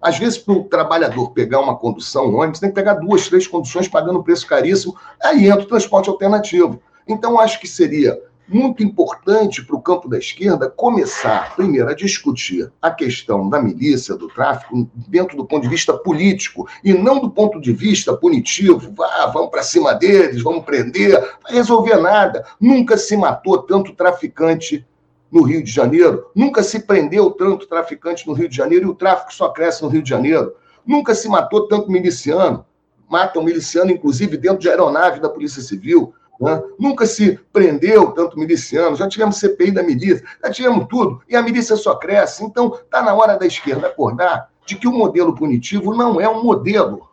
às 0.00 0.18
vezes, 0.20 0.38
para 0.38 0.54
o 0.54 0.64
trabalhador 0.64 1.32
pegar 1.32 1.58
uma 1.58 1.76
condução, 1.76 2.28
um 2.28 2.36
ônibus, 2.36 2.60
tem 2.60 2.68
que 2.68 2.76
pegar 2.76 2.94
duas, 2.94 3.26
três 3.26 3.44
conduções 3.48 3.88
pagando 3.88 4.20
um 4.20 4.22
preço 4.22 4.46
caríssimo, 4.46 4.96
aí 5.20 5.48
entra 5.48 5.62
o 5.62 5.66
transporte 5.66 6.08
alternativo. 6.08 6.80
Então, 7.08 7.40
acho 7.40 7.58
que 7.58 7.66
seria 7.66 8.16
muito 8.48 8.82
importante 8.82 9.64
para 9.64 9.76
o 9.76 9.82
campo 9.82 10.08
da 10.08 10.18
esquerda 10.18 10.70
começar, 10.70 11.54
primeiro, 11.56 11.88
a 11.88 11.94
discutir 11.94 12.70
a 12.80 12.90
questão 12.90 13.48
da 13.48 13.60
milícia, 13.60 14.14
do 14.14 14.28
tráfico, 14.28 14.88
dentro 14.94 15.36
do 15.36 15.44
ponto 15.44 15.62
de 15.62 15.68
vista 15.68 15.92
político, 15.92 16.68
e 16.84 16.92
não 16.92 17.18
do 17.18 17.30
ponto 17.30 17.60
de 17.60 17.72
vista 17.72 18.16
punitivo. 18.16 18.94
Ah, 19.02 19.30
vamos 19.32 19.50
para 19.50 19.62
cima 19.62 19.92
deles, 19.94 20.42
vamos 20.42 20.64
prender. 20.64 21.18
Vai 21.42 21.52
resolver 21.52 21.96
nada. 21.96 22.44
Nunca 22.60 22.96
se 22.96 23.16
matou 23.16 23.62
tanto 23.62 23.92
traficante 23.94 24.86
no 25.30 25.42
Rio 25.42 25.62
de 25.62 25.70
Janeiro, 25.70 26.30
nunca 26.34 26.62
se 26.62 26.80
prendeu 26.80 27.30
tanto 27.30 27.66
traficante 27.66 28.26
no 28.26 28.32
Rio 28.32 28.48
de 28.48 28.56
Janeiro, 28.56 28.86
e 28.86 28.90
o 28.90 28.94
tráfico 28.94 29.34
só 29.34 29.48
cresce 29.48 29.82
no 29.82 29.88
Rio 29.88 30.02
de 30.02 30.08
Janeiro. 30.08 30.54
Nunca 30.86 31.14
se 31.14 31.28
matou 31.28 31.66
tanto 31.66 31.90
miliciano. 31.90 32.64
Matam 33.08 33.42
miliciano, 33.42 33.90
inclusive, 33.90 34.36
dentro 34.36 34.58
de 34.58 34.68
aeronave 34.68 35.20
da 35.20 35.28
Polícia 35.28 35.62
Civil 35.62 36.14
Né? 36.40 36.62
Nunca 36.78 37.06
se 37.06 37.38
prendeu 37.52 38.12
tanto 38.12 38.38
miliciano, 38.38 38.96
já 38.96 39.08
tivemos 39.08 39.36
CPI 39.36 39.70
da 39.70 39.82
milícia, 39.82 40.24
já 40.42 40.50
tivemos 40.50 40.86
tudo, 40.88 41.22
e 41.28 41.36
a 41.36 41.42
milícia 41.42 41.76
só 41.76 41.94
cresce. 41.94 42.44
Então, 42.44 42.74
está 42.74 43.02
na 43.02 43.14
hora 43.14 43.36
da 43.36 43.46
esquerda 43.46 43.86
acordar 43.86 44.50
de 44.66 44.76
que 44.76 44.88
o 44.88 44.92
modelo 44.92 45.34
punitivo 45.34 45.94
não 45.94 46.20
é 46.20 46.28
um 46.28 46.42
modelo 46.42 47.08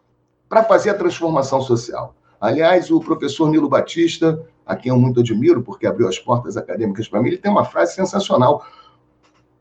para 0.50 0.64
fazer 0.64 0.92
a 0.92 0.96
transformação 0.96 1.62
social. 1.62 2.16
Aliás, 2.40 2.92
o 2.92 3.00
professor 3.00 3.50
Nilo 3.50 3.70
Batista, 3.70 4.46
a 4.66 4.76
quem 4.76 4.90
eu 4.92 5.00
muito 5.00 5.22
admiro, 5.22 5.64
porque 5.64 5.88
abriu 5.88 6.08
as 6.08 6.20
portas 6.20 6.58
acadêmicas 6.58 7.08
para 7.08 7.22
mim, 7.22 7.30
ele 7.30 7.38
tem 7.38 7.52
uma 7.52 7.64
frase 7.64 7.96
sensacional. 7.96 8.66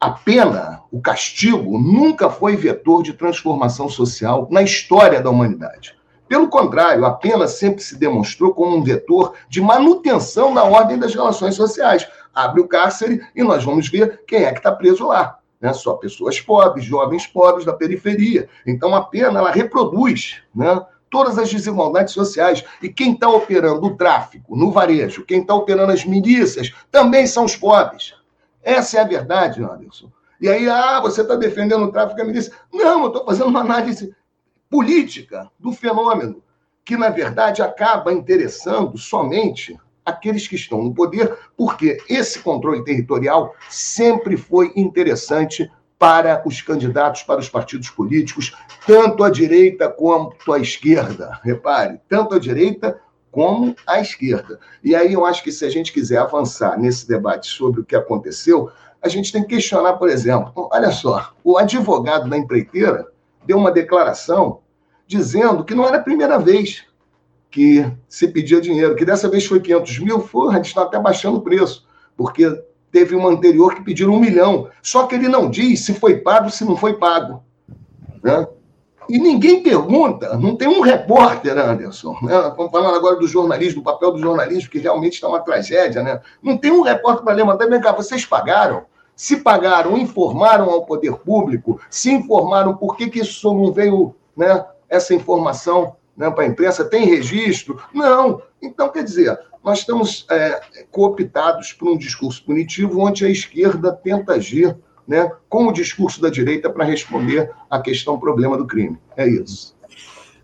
A 0.00 0.11
pena, 0.11 0.83
o 0.90 1.00
castigo, 1.00 1.78
nunca 1.78 2.28
foi 2.28 2.57
vetor 2.57 3.02
de 3.02 3.12
transformação 3.12 3.88
social 3.88 4.49
na 4.50 4.62
história 4.62 5.21
da 5.21 5.31
humanidade. 5.31 5.95
Pelo 6.29 6.49
contrário, 6.49 7.05
a 7.05 7.12
pena 7.12 7.47
sempre 7.47 7.83
se 7.83 7.99
demonstrou 7.99 8.55
como 8.55 8.76
um 8.76 8.83
vetor 8.83 9.35
de 9.49 9.61
manutenção 9.61 10.55
da 10.55 10.64
ordem 10.64 10.99
das 10.99 11.14
relações 11.14 11.55
sociais. 11.55 12.09
Abre 12.35 12.61
o 12.61 12.69
cárcere 12.69 13.21
e 13.35 13.43
nós 13.43 13.62
vamos 13.64 13.88
ver 13.88 14.23
quem 14.26 14.45
é 14.45 14.52
que 14.52 14.59
está 14.59 14.73
preso 14.73 15.09
lá. 15.09 15.38
Né? 15.61 15.73
Só 15.73 15.95
pessoas 15.95 16.41
pobres, 16.41 16.85
jovens 16.85 17.26
pobres 17.26 17.64
da 17.64 17.73
periferia. 17.73 18.49
Então 18.67 18.95
a 18.95 19.02
pena 19.02 19.38
ela 19.38 19.50
reproduz 19.50 20.43
né? 20.55 20.85
todas 21.11 21.38
as 21.38 21.50
desigualdades 21.50 22.14
sociais. 22.14 22.64
E 22.83 22.88
quem 22.88 23.12
está 23.12 23.29
operando 23.29 23.87
o 23.87 23.97
tráfico 23.97 24.57
no 24.57 24.73
varejo, 24.73 25.25
quem 25.25 25.43
está 25.43 25.55
operando 25.55 25.93
as 25.93 26.05
milícias, 26.05 26.73
também 26.91 27.26
são 27.26 27.45
os 27.45 27.55
pobres. 27.55 28.14
Essa 28.62 28.99
é 28.99 29.00
a 29.02 29.07
verdade, 29.07 29.62
Anderson. 29.62 30.11
E 30.41 30.49
aí, 30.49 30.69
ah, 30.69 31.00
você 31.00 31.23
está 31.23 31.37
defendendo 31.37 31.85
o 31.85 31.93
tráfico 31.93 32.19
e 32.19 32.23
a 32.23 32.25
milícia. 32.25 32.52
Não, 32.73 33.02
eu 33.02 33.07
estou 33.09 33.25
fazendo 33.25 33.47
uma 33.47 33.61
análise 33.61 34.12
política 34.73 35.50
do 35.61 35.71
fenômeno, 35.71 36.43
que, 36.83 36.97
na 36.97 37.11
verdade, 37.11 37.61
acaba 37.61 38.11
interessando 38.11 38.97
somente 38.97 39.79
aqueles 40.02 40.49
que 40.49 40.57
estão 40.57 40.83
no 40.83 40.95
poder, 40.95 41.37
porque 41.55 41.99
esse 42.09 42.38
controle 42.38 42.83
territorial 42.83 43.55
sempre 43.69 44.35
foi 44.35 44.73
interessante 44.75 45.71
para 45.99 46.43
os 46.47 46.62
candidatos, 46.62 47.23
para 47.23 47.38
os 47.38 47.50
partidos 47.50 47.91
políticos, 47.91 48.57
tanto 48.87 49.23
à 49.23 49.31
direita 49.31 49.91
quanto 49.91 50.50
à 50.50 50.59
esquerda. 50.59 51.38
Repare, 51.45 52.00
tanto 52.09 52.35
à 52.35 52.38
direita 52.38 52.99
como 53.31 53.76
à 53.87 54.00
esquerda. 54.00 54.59
E 54.83 54.97
aí 54.97 55.12
eu 55.12 55.26
acho 55.26 55.45
que 55.45 55.52
se 55.52 55.67
a 55.67 55.71
gente 55.71 55.93
quiser 55.93 56.17
avançar 56.17 56.79
nesse 56.79 57.07
debate 57.07 57.47
sobre 57.47 57.83
o 57.83 57.85
que 57.85 57.95
aconteceu, 57.95 58.71
a 59.02 59.09
gente 59.09 59.31
tem 59.31 59.43
que 59.43 59.55
questionar, 59.55 59.93
por 59.95 60.09
exemplo, 60.09 60.71
olha 60.73 60.91
só, 60.91 61.35
o 61.45 61.59
advogado 61.59 62.29
da 62.29 62.38
empreiteira 62.38 63.07
deu 63.45 63.59
uma 63.59 63.71
declaração 63.71 64.62
dizendo 65.12 65.64
que 65.64 65.75
não 65.75 65.87
era 65.87 65.99
a 65.99 66.02
primeira 66.02 66.38
vez 66.38 66.85
que 67.50 67.87
se 68.09 68.26
pedia 68.28 68.61
dinheiro, 68.61 68.97
que 68.97 69.04
dessa 69.04 69.28
vez 69.28 69.45
foi 69.45 69.61
500 69.61 69.99
mil, 69.99 70.21
foi, 70.21 70.52
a 70.52 70.57
gente 70.57 70.69
está 70.69 70.83
até 70.83 70.99
baixando 70.99 71.37
o 71.37 71.42
preço, 71.42 71.87
porque 72.16 72.50
teve 72.90 73.14
uma 73.14 73.28
anterior 73.28 73.75
que 73.75 73.85
pediram 73.85 74.14
um 74.14 74.21
milhão. 74.21 74.69
Só 74.83 75.07
que 75.07 75.14
ele 75.14 75.28
não 75.28 75.50
diz 75.50 75.85
se 75.85 75.92
foi 75.92 76.16
pago, 76.16 76.50
se 76.50 76.64
não 76.64 76.76
foi 76.76 76.95
pago. 76.95 77.45
Né? 78.23 78.47
E 79.09 79.19
ninguém 79.19 79.62
pergunta, 79.62 80.38
não 80.38 80.57
tem 80.57 80.66
um 80.66 80.81
repórter, 80.81 81.59
Anderson. 81.59 82.16
Né? 82.23 82.49
Estamos 82.49 82.71
falando 82.71 82.95
agora 82.95 83.16
do 83.16 83.28
jornalismo, 83.28 83.83
do 83.83 83.85
papel 83.85 84.12
do 84.12 84.19
jornalismo, 84.19 84.71
que 84.71 84.78
realmente 84.78 85.14
está 85.14 85.28
uma 85.28 85.40
tragédia. 85.40 86.02
Né? 86.02 86.21
Não 86.42 86.57
tem 86.57 86.71
um 86.71 86.81
repórter 86.83 87.23
para 87.23 87.35
levantar 87.35 87.66
vem 87.66 87.81
cá, 87.81 87.92
vocês 87.92 88.25
pagaram? 88.25 88.85
Se 89.14 89.37
pagaram, 89.37 89.99
informaram 89.99 90.71
ao 90.71 90.87
poder 90.87 91.16
público, 91.16 91.78
se 91.90 92.11
informaram 92.11 92.75
por 92.75 92.97
que, 92.97 93.11
que 93.11 93.21
isso 93.21 93.52
não 93.52 93.71
veio, 93.71 94.14
né, 94.35 94.64
essa 94.92 95.14
informação 95.14 95.96
né, 96.16 96.30
para 96.30 96.44
a 96.44 96.46
imprensa? 96.46 96.84
Tem 96.84 97.06
registro? 97.06 97.80
Não. 97.92 98.42
Então, 98.61 98.90
quer 98.90 99.02
dizer, 99.02 99.38
nós 99.64 99.80
estamos 99.80 100.26
é, 100.30 100.61
cooptados 100.90 101.72
por 101.72 101.90
um 101.90 101.96
discurso 101.96 102.44
punitivo 102.44 103.00
onde 103.00 103.25
a 103.25 103.30
esquerda 103.30 103.92
tenta 103.92 104.34
agir 104.34 104.76
né, 105.08 105.30
com 105.49 105.66
o 105.66 105.72
discurso 105.72 106.20
da 106.20 106.28
direita 106.28 106.70
para 106.70 106.84
responder 106.84 107.50
à 107.70 107.80
questão 107.80 108.18
problema 108.18 108.56
do 108.56 108.66
crime. 108.66 108.99
É 109.16 109.26
isso. 109.26 109.75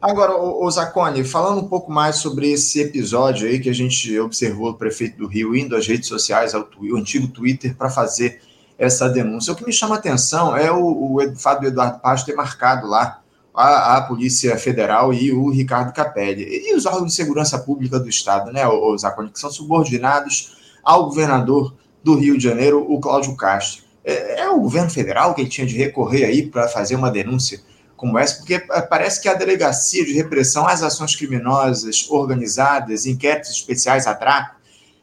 Agora, 0.00 0.37
o 0.37 0.71
Zacone, 0.71 1.25
falando 1.25 1.61
um 1.61 1.69
pouco 1.69 1.90
mais 1.90 2.17
sobre 2.17 2.52
esse 2.52 2.81
episódio 2.81 3.49
aí 3.49 3.59
que 3.59 3.69
a 3.69 3.75
gente 3.75 4.17
observou 4.21 4.71
o 4.71 4.75
prefeito 4.75 5.19
do 5.19 5.26
Rio 5.26 5.57
indo 5.57 5.75
às 5.75 5.88
redes 5.88 6.09
sociais, 6.09 6.55
ao, 6.55 6.62
ao 6.62 6.97
antigo 6.97 7.26
Twitter, 7.26 7.76
para 7.76 7.90
fazer 7.90 8.40
essa 8.78 9.09
denúncia. 9.09 9.52
O 9.52 9.57
que 9.57 9.67
me 9.67 9.73
chama 9.73 9.97
a 9.97 9.99
atenção 9.99 10.57
é 10.57 10.71
o, 10.71 11.17
o 11.17 11.37
fato 11.37 11.62
do 11.62 11.67
Eduardo 11.67 11.99
Paz 11.99 12.23
ter 12.23 12.37
marcado 12.37 12.87
lá 12.87 13.21
a, 13.59 13.97
a, 13.97 14.03
Polícia 14.03 14.57
Federal 14.57 15.12
e 15.12 15.33
o 15.33 15.50
Ricardo 15.50 15.93
Capelli. 15.93 16.45
E 16.45 16.75
os 16.77 16.87
órgãos 16.87 17.09
de 17.09 17.15
segurança 17.15 17.59
pública 17.59 17.99
do 17.99 18.09
Estado, 18.09 18.53
né, 18.53 18.67
os 18.69 19.00
Zaconi, 19.00 19.31
que 19.31 19.41
são 19.41 19.50
subordinados 19.50 20.57
ao 20.85 21.07
governador 21.07 21.75
do 22.05 22.15
Rio 22.15 22.38
de 22.38 22.45
Janeiro, 22.45 22.87
o 22.88 23.00
Cláudio 23.00 23.35
Castro. 23.37 23.83
É, 24.05 24.43
é 24.43 24.49
o 24.49 24.61
governo 24.61 24.88
federal 24.88 25.35
que 25.35 25.45
tinha 25.45 25.67
de 25.67 25.77
recorrer 25.77 26.25
aí 26.25 26.47
para 26.47 26.69
fazer 26.69 26.95
uma 26.95 27.11
denúncia 27.11 27.61
como 27.97 28.17
essa, 28.17 28.37
porque 28.37 28.55
é, 28.55 28.81
parece 28.81 29.21
que 29.21 29.29
a 29.29 29.35
Delegacia 29.35 30.05
de 30.05 30.12
Repressão 30.12 30.69
às 30.69 30.85
Ações 30.85 31.17
Criminosas 31.17 32.07
Organizadas, 32.09 33.07
inquéritos 33.07 33.50
especiais, 33.50 34.07
a 34.07 34.53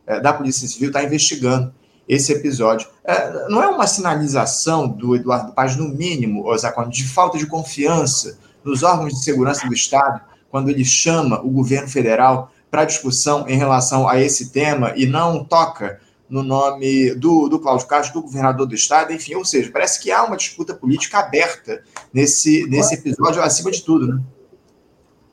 é, 0.07 0.21
da 0.21 0.31
Polícia 0.31 0.65
Civil, 0.65 0.87
está 0.87 1.03
investigando 1.03 1.73
esse 2.07 2.31
episódio. 2.31 2.87
É, 3.03 3.49
não 3.49 3.61
é 3.61 3.67
uma 3.67 3.85
sinalização 3.85 4.87
do 4.87 5.13
Eduardo 5.13 5.51
Paz, 5.51 5.75
no 5.75 5.89
mínimo, 5.89 6.57
Zacone, 6.57 6.89
de 6.89 7.05
falta 7.05 7.37
de 7.37 7.47
confiança 7.47 8.44
nos 8.65 8.83
órgãos 8.83 9.13
de 9.13 9.23
segurança 9.23 9.67
do 9.67 9.73
Estado, 9.73 10.19
quando 10.49 10.69
ele 10.69 10.83
chama 10.83 11.39
o 11.41 11.49
governo 11.49 11.87
federal 11.87 12.51
para 12.71 12.83
discussão 12.83 13.47
em 13.47 13.57
relação 13.57 14.07
a 14.07 14.19
esse 14.19 14.51
tema 14.51 14.93
e 14.95 15.05
não 15.05 15.43
toca 15.43 15.99
no 16.27 16.41
nome 16.41 17.13
do, 17.15 17.47
do 17.47 17.59
Cláudio 17.59 17.87
Castro, 17.87 18.19
do 18.19 18.23
governador 18.23 18.65
do 18.65 18.73
Estado, 18.73 19.13
enfim, 19.13 19.35
ou 19.35 19.45
seja, 19.45 19.69
parece 19.71 20.01
que 20.01 20.11
há 20.11 20.23
uma 20.23 20.35
disputa 20.35 20.73
política 20.73 21.19
aberta 21.19 21.83
nesse, 22.11 22.67
nesse 22.67 22.95
episódio, 22.95 23.41
acima 23.41 23.69
de 23.69 23.83
tudo, 23.83 24.07
né? 24.07 24.21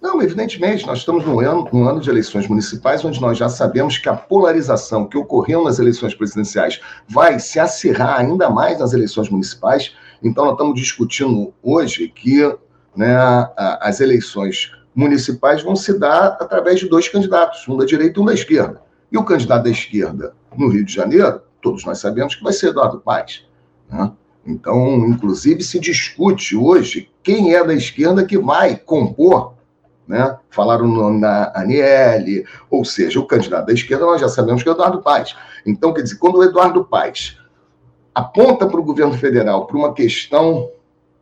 Não, 0.02 0.20
evidentemente, 0.20 0.84
nós 0.84 0.98
estamos 0.98 1.24
num 1.24 1.38
ano, 1.38 1.68
num 1.72 1.88
ano 1.88 2.00
de 2.00 2.10
eleições 2.10 2.48
municipais, 2.48 3.04
onde 3.04 3.20
nós 3.20 3.38
já 3.38 3.48
sabemos 3.48 3.98
que 3.98 4.08
a 4.08 4.16
polarização 4.16 5.06
que 5.06 5.16
ocorreu 5.16 5.62
nas 5.62 5.78
eleições 5.78 6.12
presidenciais 6.12 6.80
vai 7.08 7.38
se 7.38 7.60
acirrar 7.60 8.18
ainda 8.18 8.50
mais 8.50 8.80
nas 8.80 8.92
eleições 8.92 9.28
municipais. 9.28 9.94
Então, 10.20 10.44
nós 10.44 10.54
estamos 10.54 10.74
discutindo 10.74 11.54
hoje 11.62 12.08
que 12.08 12.42
né, 12.96 13.16
as 13.80 14.00
eleições 14.00 14.72
municipais 14.94 15.62
vão 15.62 15.74
se 15.74 15.98
dar 15.98 16.36
através 16.40 16.78
de 16.78 16.88
dois 16.88 17.08
candidatos, 17.08 17.66
um 17.68 17.76
da 17.76 17.84
direita 17.84 18.18
e 18.18 18.22
um 18.22 18.26
da 18.26 18.34
esquerda. 18.34 18.82
E 19.10 19.18
o 19.18 19.24
candidato 19.24 19.64
da 19.64 19.70
esquerda 19.70 20.34
no 20.56 20.68
Rio 20.68 20.84
de 20.84 20.92
Janeiro, 20.92 21.40
todos 21.60 21.84
nós 21.84 21.98
sabemos 21.98 22.34
que 22.34 22.44
vai 22.44 22.52
ser 22.52 22.68
Eduardo 22.68 23.00
Paes. 23.00 23.44
Né? 23.90 24.10
Então, 24.46 25.06
inclusive, 25.06 25.62
se 25.62 25.78
discute 25.78 26.56
hoje 26.56 27.10
quem 27.22 27.54
é 27.54 27.64
da 27.64 27.74
esquerda 27.74 28.24
que 28.24 28.36
vai 28.36 28.76
compor, 28.76 29.54
né? 30.06 30.36
falaram 30.50 30.84
o 30.84 30.92
nome 30.92 31.20
da 31.20 31.52
Aniele, 31.54 32.44
ou 32.70 32.84
seja, 32.84 33.20
o 33.20 33.26
candidato 33.26 33.66
da 33.66 33.72
esquerda, 33.72 34.04
nós 34.04 34.20
já 34.20 34.28
sabemos 34.28 34.62
que 34.62 34.68
é 34.68 34.72
Eduardo 34.72 35.00
Paes. 35.00 35.34
Então, 35.64 35.92
quer 35.94 36.02
dizer, 36.02 36.16
quando 36.16 36.36
o 36.36 36.44
Eduardo 36.44 36.84
Paes 36.84 37.38
aponta 38.14 38.66
para 38.66 38.80
o 38.80 38.84
governo 38.84 39.14
federal 39.14 39.66
para 39.66 39.76
uma 39.76 39.94
questão 39.94 40.68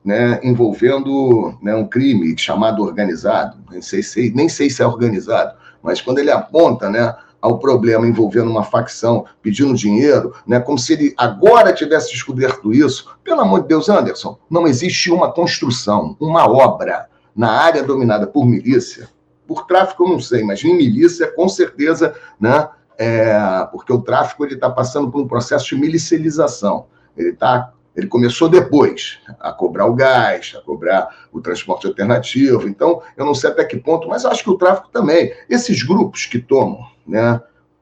né, 0.04 0.40
envolvendo 0.42 1.54
né, 1.62 1.75
um 1.75 1.87
crime 1.87 2.37
chamado 2.37 2.83
organizado, 2.83 3.59
nem 3.71 3.83
sei, 3.83 4.02
se, 4.02 4.33
nem 4.35 4.49
sei 4.49 4.71
se 4.71 4.83
é 4.83 4.87
organizado, 4.87 5.54
mas 5.83 6.00
quando 6.00 6.19
ele 6.19 6.30
aponta 6.30 6.88
né, 6.88 7.14
ao 7.40 7.59
problema 7.59 8.07
envolvendo 8.07 8.50
uma 8.50 8.64
facção 8.64 9.25
pedindo 9.42 9.75
dinheiro, 9.75 10.35
né, 10.47 10.61
como 10.61 10.78
se 10.78 10.95
ele 10.95 11.14
agora 11.16 11.73
tivesse 11.73 12.12
descoberto 12.12 12.73
isso, 12.73 13.14
pelo 13.23 13.40
amor 13.40 13.62
de 13.62 13.69
Deus, 13.69 13.88
Anderson, 13.88 14.38
não 14.49 14.66
existe 14.66 15.11
uma 15.11 15.33
construção, 15.33 16.16
uma 16.19 16.49
obra 16.49 17.09
na 17.35 17.50
área 17.50 17.83
dominada 17.83 18.26
por 18.26 18.47
milícia, 18.47 19.09
por 19.47 19.66
tráfico 19.66 20.04
eu 20.04 20.11
não 20.11 20.21
sei, 20.21 20.45
mas 20.45 20.62
em 20.64 20.76
milícia, 20.76 21.26
com 21.33 21.49
certeza, 21.49 22.14
né, 22.38 22.69
é, 22.97 23.66
porque 23.73 23.92
o 23.92 24.02
tráfico 24.02 24.45
ele 24.45 24.54
está 24.54 24.69
passando 24.69 25.11
por 25.11 25.23
um 25.23 25.26
processo 25.26 25.69
de 25.69 25.76
milicialização. 25.76 26.85
Ele 27.16 27.30
está 27.30 27.73
ele 27.94 28.06
começou 28.06 28.49
depois 28.49 29.18
a 29.40 29.52
cobrar 29.52 29.87
o 29.87 29.94
gás, 29.94 30.54
a 30.56 30.61
cobrar 30.61 31.09
o 31.32 31.40
transporte 31.40 31.87
alternativo. 31.87 32.68
Então, 32.68 33.02
eu 33.16 33.25
não 33.25 33.35
sei 33.35 33.50
até 33.50 33.64
que 33.64 33.76
ponto, 33.76 34.09
mas 34.09 34.25
acho 34.25 34.44
que 34.44 34.50
o 34.50 34.56
tráfico 34.56 34.88
também. 34.92 35.32
Esses 35.49 35.82
grupos 35.82 36.26
que 36.26 36.38
tomam, 36.38 36.87
né, 37.06 37.40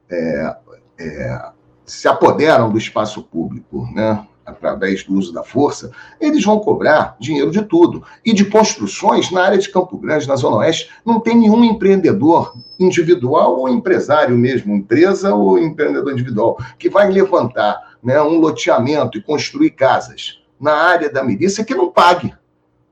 é, 0.09 0.55
é, 0.99 1.41
se 1.85 2.07
apoderam 2.07 2.71
do 2.71 2.77
espaço 2.77 3.21
público, 3.23 3.87
né, 3.93 4.25
através 4.45 5.03
do 5.03 5.13
uso 5.13 5.31
da 5.31 5.43
força, 5.43 5.91
eles 6.19 6.43
vão 6.43 6.59
cobrar 6.59 7.15
dinheiro 7.19 7.51
de 7.51 7.61
tudo. 7.61 8.03
E 8.25 8.33
de 8.33 8.45
construções, 8.45 9.31
na 9.31 9.43
área 9.43 9.57
de 9.57 9.69
Campo 9.69 9.97
Grande, 9.97 10.27
na 10.27 10.35
Zona 10.35 10.57
Oeste, 10.57 10.89
não 11.05 11.19
tem 11.19 11.37
nenhum 11.37 11.63
empreendedor 11.63 12.53
individual 12.79 13.59
ou 13.59 13.69
empresário 13.69 14.35
mesmo, 14.35 14.75
empresa 14.75 15.33
ou 15.33 15.59
empreendedor 15.59 16.11
individual, 16.11 16.57
que 16.77 16.89
vai 16.89 17.11
levantar 17.11 17.88
né, 18.03 18.21
um 18.21 18.39
loteamento 18.39 19.17
e 19.17 19.21
construir 19.21 19.71
casas 19.71 20.41
na 20.59 20.73
área 20.73 21.11
da 21.11 21.23
milícia 21.23 21.63
que 21.63 21.75
não 21.75 21.91
pague 21.91 22.33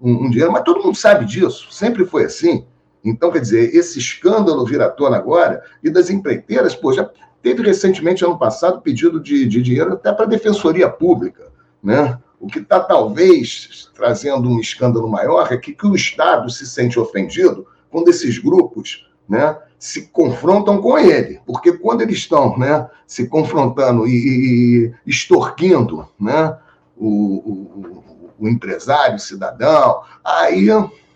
um, 0.01 0.25
um 0.25 0.29
dinheiro, 0.29 0.51
mas 0.51 0.63
todo 0.63 0.83
mundo 0.83 0.95
sabe 0.95 1.25
disso, 1.25 1.71
sempre 1.71 2.05
foi 2.05 2.25
assim. 2.25 2.65
Então, 3.03 3.31
quer 3.31 3.39
dizer, 3.39 3.75
esse 3.75 3.99
escândalo 3.99 4.65
vir 4.65 4.81
à 4.81 4.89
tona 4.89 5.17
agora, 5.17 5.63
e 5.83 5.89
das 5.89 6.09
empreiteiras, 6.09 6.75
pô, 6.75 6.91
já 6.93 7.09
teve 7.41 7.63
recentemente, 7.63 8.25
ano 8.25 8.37
passado, 8.37 8.81
pedido 8.81 9.19
de, 9.19 9.47
de 9.47 9.61
dinheiro 9.61 9.93
até 9.93 10.11
para 10.11 10.25
a 10.25 10.29
Defensoria 10.29 10.89
Pública, 10.89 11.51
né? 11.81 12.17
O 12.39 12.47
que 12.47 12.59
está 12.59 12.79
talvez 12.79 13.89
trazendo 13.95 14.47
um 14.47 14.59
escândalo 14.59 15.09
maior 15.09 15.51
é 15.51 15.57
que, 15.57 15.73
que 15.73 15.87
o 15.87 15.95
Estado 15.95 16.49
se 16.51 16.67
sente 16.67 16.99
ofendido 16.99 17.65
quando 17.89 18.09
esses 18.09 18.37
grupos 18.37 19.09
né, 19.27 19.57
se 19.79 20.07
confrontam 20.07 20.81
com 20.81 20.97
ele. 20.97 21.39
Porque 21.45 21.71
quando 21.71 22.01
eles 22.01 22.17
estão 22.17 22.57
né, 22.57 22.87
se 23.05 23.27
confrontando 23.27 24.07
e, 24.07 24.11
e 24.15 24.93
extorquindo 25.05 26.07
né, 26.19 26.57
o, 26.95 27.07
o, 27.07 28.03
o 28.39 28.47
empresário, 28.47 29.15
o 29.15 29.19
cidadão, 29.19 30.01
aí 30.23 30.67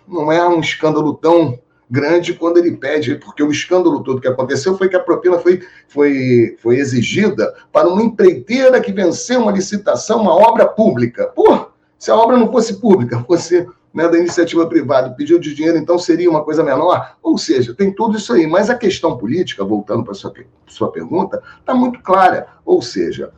não 0.08 0.32
é 0.32 0.48
um 0.48 0.60
escândalo 0.60 1.14
tão 1.16 1.60
grande 1.90 2.34
quando 2.34 2.58
ele 2.58 2.78
pede, 2.78 3.16
porque 3.16 3.44
o 3.44 3.52
escândalo 3.52 4.02
todo 4.02 4.22
que 4.22 4.28
aconteceu 4.28 4.78
foi 4.78 4.88
que 4.88 4.96
a 4.96 5.04
propina 5.04 5.38
foi, 5.40 5.62
foi, 5.90 6.56
foi 6.62 6.78
exigida 6.78 7.54
para 7.70 7.90
uma 7.90 8.02
empreiteira 8.02 8.80
que 8.80 8.94
venceu 8.94 9.42
uma 9.42 9.52
licitação, 9.52 10.22
uma 10.22 10.34
obra 10.34 10.66
pública. 10.66 11.28
Pô, 11.28 11.68
se 12.00 12.10
a 12.10 12.16
obra 12.16 12.38
não 12.38 12.50
fosse 12.50 12.80
pública, 12.80 13.22
fosse 13.28 13.68
né, 13.94 14.08
da 14.08 14.18
iniciativa 14.18 14.66
privada, 14.68 15.12
pediu 15.12 15.38
de 15.38 15.54
dinheiro, 15.54 15.78
então 15.78 16.00
seria 16.00 16.30
uma 16.30 16.44
coisa 16.44 16.64
menor. 16.64 17.16
Ou 17.22 17.38
seja, 17.38 17.74
tem 17.74 17.92
tudo 17.92 18.18
isso 18.18 18.34
aí. 18.34 18.48
Mas 18.48 18.70
a 18.70 18.76
questão 18.76 19.18
política, 19.18 19.66
voltando 19.66 20.04
para 20.04 20.14
a 20.14 20.16
sua, 20.16 20.34
sua 20.68 20.92
pergunta, 20.92 21.42
está 21.60 21.74
muito 21.74 22.02
clara. 22.02 22.48
Ou 22.66 22.82
seja, 22.82 23.32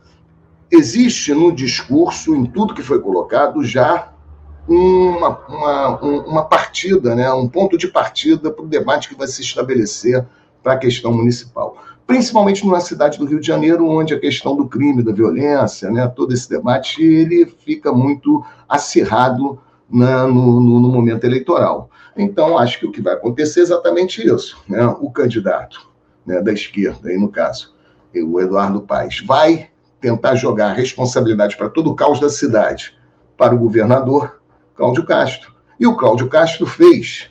existe 0.70 1.34
no 1.34 1.52
discurso, 1.52 2.34
em 2.34 2.46
tudo 2.46 2.74
que 2.74 2.82
foi 2.82 3.00
colocado, 3.00 3.64
já 3.64 4.12
uma, 4.68 5.40
uma, 5.48 6.00
uma 6.00 6.44
partida, 6.44 7.14
né, 7.14 7.30
um 7.32 7.48
ponto 7.48 7.76
de 7.76 7.88
partida 7.88 8.50
para 8.50 8.64
o 8.64 8.68
debate 8.68 9.08
que 9.08 9.14
vai 9.14 9.26
se 9.26 9.42
estabelecer 9.42 10.24
para 10.62 10.74
a 10.74 10.78
questão 10.78 11.12
municipal. 11.12 11.76
Principalmente 12.06 12.66
na 12.66 12.80
cidade 12.80 13.18
do 13.18 13.24
Rio 13.24 13.40
de 13.40 13.46
Janeiro, 13.46 13.88
onde 13.88 14.14
a 14.14 14.20
questão 14.20 14.56
do 14.56 14.66
crime, 14.66 15.02
da 15.02 15.12
violência, 15.12 15.90
né, 15.90 16.06
todo 16.06 16.32
esse 16.32 16.48
debate, 16.48 17.02
ele 17.02 17.46
fica 17.46 17.92
muito 17.92 18.44
acirrado 18.68 19.58
na, 19.90 20.26
no, 20.26 20.60
no, 20.60 20.80
no, 20.80 20.88
momento 20.88 21.24
eleitoral. 21.24 21.90
Então, 22.16 22.58
acho 22.58 22.78
que 22.78 22.86
o 22.86 22.92
que 22.92 23.02
vai 23.02 23.14
acontecer 23.14 23.60
é 23.60 23.62
exatamente 23.64 24.26
isso. 24.26 24.56
Né? 24.68 24.84
O 25.00 25.10
candidato 25.10 25.88
né, 26.24 26.40
da 26.40 26.52
esquerda, 26.52 27.08
aí 27.08 27.18
no 27.18 27.28
caso, 27.28 27.74
o 28.14 28.40
Eduardo 28.40 28.80
Paes, 28.82 29.20
vai 29.26 29.68
tentar 30.00 30.34
jogar 30.34 30.70
a 30.70 30.74
responsabilidade 30.74 31.56
para 31.56 31.68
todo 31.68 31.90
o 31.90 31.94
caos 31.94 32.20
da 32.20 32.28
cidade 32.28 32.96
para 33.36 33.54
o 33.54 33.58
governador, 33.58 34.40
Cláudio 34.74 35.04
Castro. 35.04 35.54
E 35.78 35.86
o 35.86 35.96
Cláudio 35.96 36.28
Castro 36.28 36.66
fez. 36.66 37.30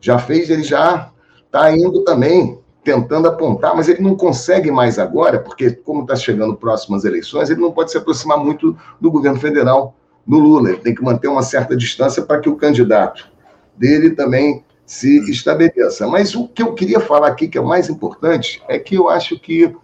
Já 0.00 0.18
fez, 0.18 0.48
ele 0.48 0.62
já 0.62 1.10
está 1.44 1.76
indo 1.76 2.04
também 2.04 2.58
tentando 2.86 3.26
apontar, 3.26 3.74
mas 3.74 3.88
ele 3.88 4.00
não 4.00 4.14
consegue 4.14 4.70
mais 4.70 4.96
agora, 4.96 5.40
porque 5.40 5.72
como 5.72 6.02
está 6.02 6.14
chegando 6.14 6.54
próximas 6.54 7.04
eleições, 7.04 7.50
ele 7.50 7.60
não 7.60 7.72
pode 7.72 7.90
se 7.90 7.98
aproximar 7.98 8.38
muito 8.38 8.78
do 9.00 9.10
governo 9.10 9.40
federal 9.40 9.96
do 10.26 10.38
Lula. 10.38 10.70
Ele 10.70 10.78
tem 10.78 10.94
que 10.94 11.02
manter 11.02 11.28
uma 11.28 11.42
certa 11.42 11.76
distância 11.76 12.22
para 12.22 12.40
que 12.40 12.48
o 12.48 12.56
candidato 12.56 13.28
dele 13.76 14.10
também 14.10 14.64
se 14.84 15.30
estabeleça. 15.30 16.06
Mas 16.06 16.34
o 16.34 16.48
que 16.48 16.62
eu 16.62 16.72
queria 16.72 17.00
falar 17.00 17.28
aqui, 17.28 17.48
que 17.48 17.58
é 17.58 17.60
o 17.60 17.66
mais 17.66 17.88
importante, 17.88 18.62
é 18.68 18.78
que 18.78 18.94
eu 18.94 19.08
acho 19.08 19.38
que 19.38 19.74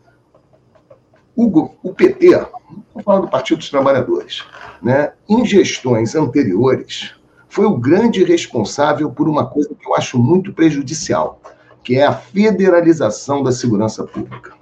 o, 1.35 1.71
o 1.83 1.95
PT, 1.95 2.47
vou 2.95 3.03
falar 3.03 3.21
do 3.21 3.29
Partido 3.29 3.59
dos 3.59 3.71
Trabalhadores, 3.71 4.45
né, 4.83 5.13
em 5.29 5.45
gestões 5.45 6.15
anteriores, 6.15 7.15
foi 7.49 7.67
o 7.67 7.77
grande 7.77 8.25
responsável 8.25 9.11
por 9.11 9.29
uma 9.29 9.47
coisa 9.47 9.75
que 9.79 9.87
eu 9.87 9.95
acho 9.95 10.19
muito 10.19 10.53
prejudicial, 10.53 11.41
que 11.83 11.97
é 11.97 12.07
a 12.07 12.13
federalização 12.13 13.43
da 13.43 13.53
segurança 13.53 14.05
pública. 14.05 14.53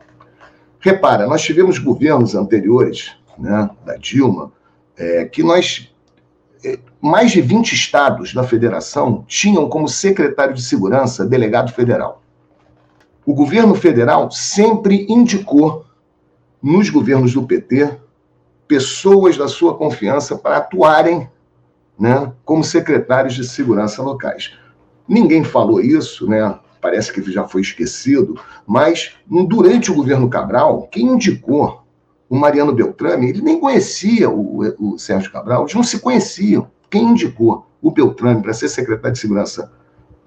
Repara, 0.80 1.26
nós 1.26 1.42
tivemos 1.42 1.78
governos 1.78 2.34
anteriores, 2.34 3.12
né, 3.38 3.70
da 3.84 3.96
Dilma, 3.96 4.50
é, 4.97 5.25
que 5.25 5.42
nós, 5.42 5.92
é, 6.64 6.78
mais 7.00 7.30
de 7.30 7.40
20 7.40 7.73
estados 7.73 8.35
da 8.35 8.44
federação 8.44 9.25
tinham 9.26 9.69
como 9.69 9.88
secretário 9.88 10.54
de 10.54 10.62
segurança 10.62 11.25
delegado 11.25 11.73
federal. 11.73 12.23
O 13.25 13.34
governo 13.34 13.75
federal 13.75 14.30
sempre 14.30 15.06
indicou 15.08 15.84
nos 16.62 16.91
governos 16.91 17.32
do 17.32 17.43
PT 17.43 17.97
pessoas 18.67 19.36
da 19.36 19.49
sua 19.49 19.76
confiança 19.76 20.36
para 20.36 20.58
atuarem 20.58 21.28
né, 21.99 22.32
como 22.45 22.62
secretários 22.64 23.34
de 23.34 23.45
segurança 23.47 24.02
locais. 24.02 24.52
Ninguém 25.06 25.43
falou 25.45 25.80
isso, 25.80 26.28
né? 26.28 26.58
Parece 26.80 27.12
que 27.12 27.21
já 27.30 27.47
foi 27.47 27.60
esquecido, 27.60 28.41
mas 28.67 29.12
durante 29.26 29.91
o 29.91 29.95
governo 29.95 30.30
Cabral, 30.30 30.88
quem 30.91 31.08
indicou 31.08 31.82
o 32.30 32.36
Mariano 32.36 32.73
Beltrame, 32.73 33.28
ele 33.28 33.43
nem 33.43 33.58
conhecia 33.58 34.30
o, 34.30 34.60
o 34.78 34.97
Sérgio 34.97 35.32
Cabral, 35.32 35.62
eles 35.62 35.75
não 35.75 35.82
se 35.82 35.99
conheciam. 35.99 36.71
Quem 36.88 37.06
indicou 37.06 37.66
o 37.82 37.90
Beltrame 37.90 38.40
para 38.40 38.54
ser 38.54 38.69
secretário 38.69 39.14
de 39.14 39.19
Segurança 39.19 39.73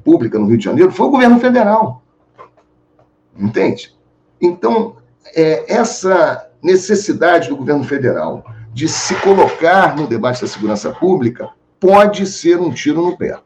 Pública 0.03 0.37
no 0.37 0.47
Rio 0.47 0.57
de 0.57 0.65
Janeiro 0.65 0.91
foi 0.91 1.07
o 1.07 1.11
governo 1.11 1.39
federal. 1.39 2.03
Entende? 3.39 3.95
Então, 4.41 4.97
é, 5.33 5.73
essa 5.73 6.49
necessidade 6.61 7.47
do 7.47 7.55
governo 7.55 7.85
federal 7.85 8.43
de 8.73 8.89
se 8.89 9.15
colocar 9.21 9.95
no 9.95 10.05
debate 10.05 10.41
da 10.41 10.47
segurança 10.47 10.91
pública 10.91 11.49
pode 11.79 12.25
ser 12.25 12.59
um 12.59 12.69
tiro 12.71 13.01
no 13.01 13.17
pé. 13.17 13.39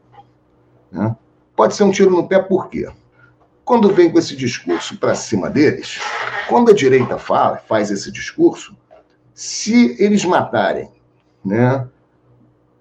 Né? 0.90 1.14
Pode 1.54 1.76
ser 1.76 1.84
um 1.84 1.92
tiro 1.92 2.10
no 2.10 2.26
pé 2.26 2.40
por 2.40 2.68
quê? 2.68 2.88
Quando 3.68 3.92
vem 3.92 4.10
com 4.10 4.18
esse 4.18 4.34
discurso 4.34 4.96
para 4.96 5.14
cima 5.14 5.50
deles, 5.50 6.00
quando 6.48 6.70
a 6.70 6.74
direita 6.74 7.18
fala, 7.18 7.58
faz 7.58 7.90
esse 7.90 8.10
discurso, 8.10 8.74
se 9.34 9.94
eles 9.98 10.24
matarem 10.24 10.90
né, 11.44 11.86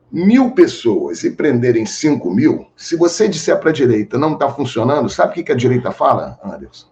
mil 0.09 0.51
pessoas 0.51 1.25
e 1.25 1.31
prenderem 1.31 1.85
cinco 1.85 2.31
mil, 2.31 2.67
se 2.77 2.95
você 2.95 3.27
disser 3.27 3.59
para 3.59 3.71
a 3.71 3.73
direita 3.73 4.17
não 4.17 4.31
está 4.31 4.47
funcionando, 4.49 5.09
sabe 5.09 5.41
o 5.41 5.43
que 5.43 5.51
a 5.51 5.55
direita 5.55 5.91
fala, 5.91 6.39
Anderson? 6.41 6.87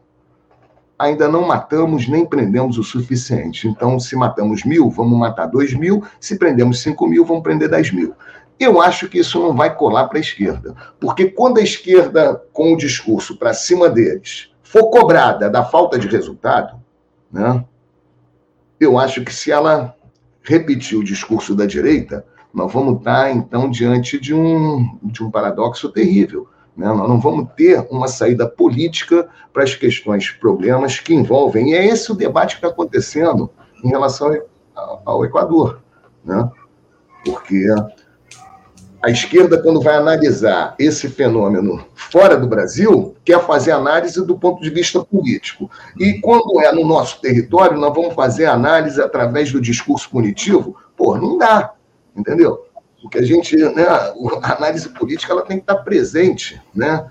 ainda 0.98 1.28
não 1.28 1.46
matamos 1.48 2.08
nem 2.08 2.26
prendemos 2.26 2.78
o 2.78 2.84
suficiente. 2.84 3.68
Então, 3.68 4.00
se 4.00 4.16
matamos 4.16 4.64
mil, 4.64 4.90
vamos 4.90 5.18
matar 5.18 5.46
dois 5.46 5.74
mil. 5.74 6.04
Se 6.20 6.38
prendemos 6.38 6.82
cinco 6.82 7.08
mil, 7.08 7.26
vamos 7.26 7.44
prender 7.44 7.70
dez 7.70 7.92
mil. 7.92 8.14
Eu 8.60 8.82
acho 8.82 9.10
que 9.10 9.20
isso 9.20 9.40
não 9.40 9.56
vai 9.56 9.76
colar 9.76 10.08
para 10.08 10.18
a 10.18 10.22
esquerda. 10.22 10.76
Porque 11.00 11.26
quando 11.26 11.60
a 11.60 11.64
esquerda, 11.64 12.42
com 12.54 12.74
o 12.74 12.78
discurso 12.78 13.38
para 13.38 13.54
cima 13.54 13.90
deles, 13.90 14.52
for 14.64 14.90
cobrada 14.90 15.50
da 15.50 15.64
falta 15.64 16.00
de 16.00 16.08
resultado, 16.08 16.80
né, 17.32 17.64
eu 18.80 18.98
acho 18.98 19.24
que 19.24 19.34
se 19.34 19.52
ela 19.52 19.96
repetir 20.44 20.98
o 20.98 21.04
discurso 21.04 21.56
da 21.56 21.66
direita, 21.66 22.26
nós 22.54 22.72
vamos 22.72 23.00
estar, 23.00 23.32
então, 23.32 23.70
diante 23.70 24.20
de 24.20 24.34
um, 24.34 24.98
de 25.04 25.24
um 25.24 25.30
paradoxo 25.30 25.90
terrível. 25.90 26.48
Né? 26.76 26.88
Nós 26.88 27.10
não 27.10 27.20
vamos 27.20 27.50
ter 27.56 27.86
uma 27.90 28.08
saída 28.08 28.48
política 28.48 29.28
para 29.52 29.64
as 29.64 29.76
questões, 29.76 30.30
problemas 30.30 31.00
que 31.00 31.14
envolvem. 31.14 31.72
E 31.72 31.74
é 31.76 31.86
esse 31.86 32.12
o 32.12 32.16
debate 32.16 32.56
que 32.56 32.66
está 32.66 32.70
acontecendo 32.70 33.50
em 33.84 33.90
relação 33.90 34.32
ao 35.06 35.26
Equador. 35.26 35.82
Né? 36.24 36.50
Porque 37.26 37.66
a 39.06 39.12
esquerda, 39.12 39.62
quando 39.62 39.80
vai 39.80 39.98
analisar 39.98 40.74
esse 40.80 41.08
fenômeno 41.08 41.86
fora 41.94 42.36
do 42.36 42.48
Brasil, 42.48 43.16
quer 43.24 43.40
fazer 43.46 43.70
análise 43.70 44.26
do 44.26 44.36
ponto 44.36 44.64
de 44.64 44.70
vista 44.72 45.00
político. 45.06 45.70
E 46.00 46.20
quando 46.22 46.60
é 46.60 46.72
no 46.72 46.84
nosso 46.84 47.22
território, 47.22 47.78
nós 47.78 47.94
vamos 47.94 48.16
fazer 48.16 48.48
análise 48.48 49.00
através 49.00 49.52
do 49.52 49.62
discurso 49.62 50.10
punitivo? 50.10 50.76
Pô, 50.98 51.16
não 51.18 51.38
dá, 51.38 51.74
entendeu? 52.16 52.66
Porque 53.00 53.20
a 53.20 53.22
gente, 53.22 53.56
né, 53.56 53.86
a 53.86 54.56
análise 54.56 54.90
política 54.90 55.34
ela 55.34 55.44
tem 55.44 55.58
que 55.58 55.64
estar 55.64 55.84
presente, 55.84 56.60
né? 56.74 57.06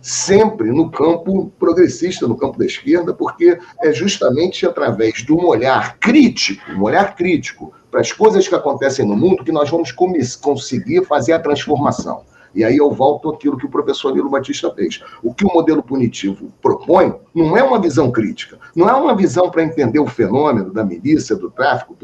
Sempre 0.00 0.70
no 0.70 0.88
campo 0.88 1.52
progressista, 1.58 2.28
no 2.28 2.36
campo 2.36 2.60
da 2.60 2.64
esquerda, 2.64 3.12
porque 3.12 3.58
é 3.82 3.92
justamente 3.92 4.64
através 4.64 5.14
de 5.14 5.32
um 5.32 5.44
olhar 5.44 5.98
crítico, 5.98 6.70
um 6.70 6.82
olhar 6.82 7.16
crítico 7.16 7.74
para 7.90 8.00
as 8.00 8.12
coisas 8.12 8.46
que 8.46 8.54
acontecem 8.54 9.06
no 9.06 9.16
mundo 9.16 9.44
que 9.44 9.52
nós 9.52 9.68
vamos 9.68 9.92
conseguir 9.92 11.04
fazer 11.04 11.32
a 11.32 11.40
transformação. 11.40 12.22
E 12.54 12.64
aí 12.64 12.76
eu 12.76 12.90
volto 12.90 13.30
àquilo 13.30 13.56
que 13.56 13.66
o 13.66 13.70
professor 13.70 14.12
Nilo 14.12 14.30
Batista 14.30 14.72
fez. 14.74 15.00
O 15.22 15.32
que 15.32 15.44
o 15.44 15.52
modelo 15.52 15.82
punitivo 15.82 16.52
propõe 16.60 17.14
não 17.34 17.56
é 17.56 17.62
uma 17.62 17.80
visão 17.80 18.10
crítica, 18.10 18.58
não 18.74 18.88
é 18.88 18.94
uma 18.94 19.14
visão 19.14 19.50
para 19.50 19.62
entender 19.62 20.00
o 20.00 20.06
fenômeno 20.06 20.72
da 20.72 20.84
milícia, 20.84 21.36
do 21.36 21.50
tráfico, 21.50 21.96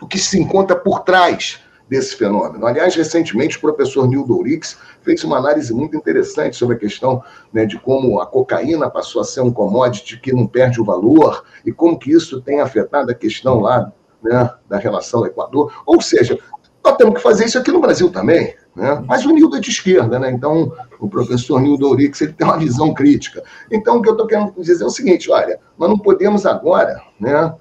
o 0.00 0.06
que 0.06 0.18
se 0.18 0.38
encontra 0.38 0.76
por 0.76 1.00
trás 1.00 1.60
desse 1.88 2.14
fenômeno. 2.16 2.66
Aliás, 2.66 2.94
recentemente, 2.94 3.56
o 3.56 3.60
professor 3.60 4.06
Nildo 4.06 4.36
Ourix 4.36 4.78
fez 5.02 5.24
uma 5.24 5.38
análise 5.38 5.72
muito 5.72 5.96
interessante 5.96 6.56
sobre 6.56 6.76
a 6.76 6.78
questão 6.78 7.22
né, 7.52 7.64
de 7.64 7.78
como 7.78 8.20
a 8.20 8.26
cocaína 8.26 8.90
passou 8.90 9.22
a 9.22 9.24
ser 9.24 9.40
um 9.40 9.50
commodity 9.50 10.20
que 10.20 10.32
não 10.32 10.46
perde 10.46 10.80
o 10.80 10.84
valor 10.84 11.44
e 11.64 11.72
como 11.72 11.98
que 11.98 12.10
isso 12.10 12.42
tem 12.42 12.60
afetado 12.60 13.10
a 13.10 13.14
questão 13.14 13.60
lá 13.60 13.90
né, 14.22 14.50
da 14.68 14.78
relação 14.78 15.26
Equador. 15.26 15.72
Ou 15.86 16.00
seja, 16.00 16.38
Nós 16.84 16.96
temos 16.96 17.14
que 17.16 17.22
fazer 17.22 17.44
isso 17.44 17.58
aqui 17.58 17.70
no 17.70 17.80
Brasil 17.80 18.10
também. 18.10 18.54
Né? 18.74 19.02
Mas 19.06 19.26
o 19.26 19.32
Nildo 19.32 19.56
é 19.56 19.60
de 19.60 19.70
esquerda, 19.70 20.18
né? 20.18 20.30
então 20.30 20.72
o 21.00 21.08
professor 21.08 21.60
Nildo 21.60 21.88
Ourix 21.88 22.20
ele 22.20 22.32
tem 22.32 22.46
uma 22.46 22.56
visão 22.56 22.94
crítica. 22.94 23.42
Então, 23.70 23.96
o 23.96 24.02
que 24.02 24.08
eu 24.08 24.12
estou 24.12 24.26
querendo 24.26 24.52
dizer 24.56 24.84
é 24.84 24.86
o 24.86 24.90
seguinte: 24.90 25.30
olha, 25.30 25.58
nós 25.76 25.88
não 25.88 25.98
podemos 25.98 26.46
agora 26.46 27.02
né, 27.18 27.52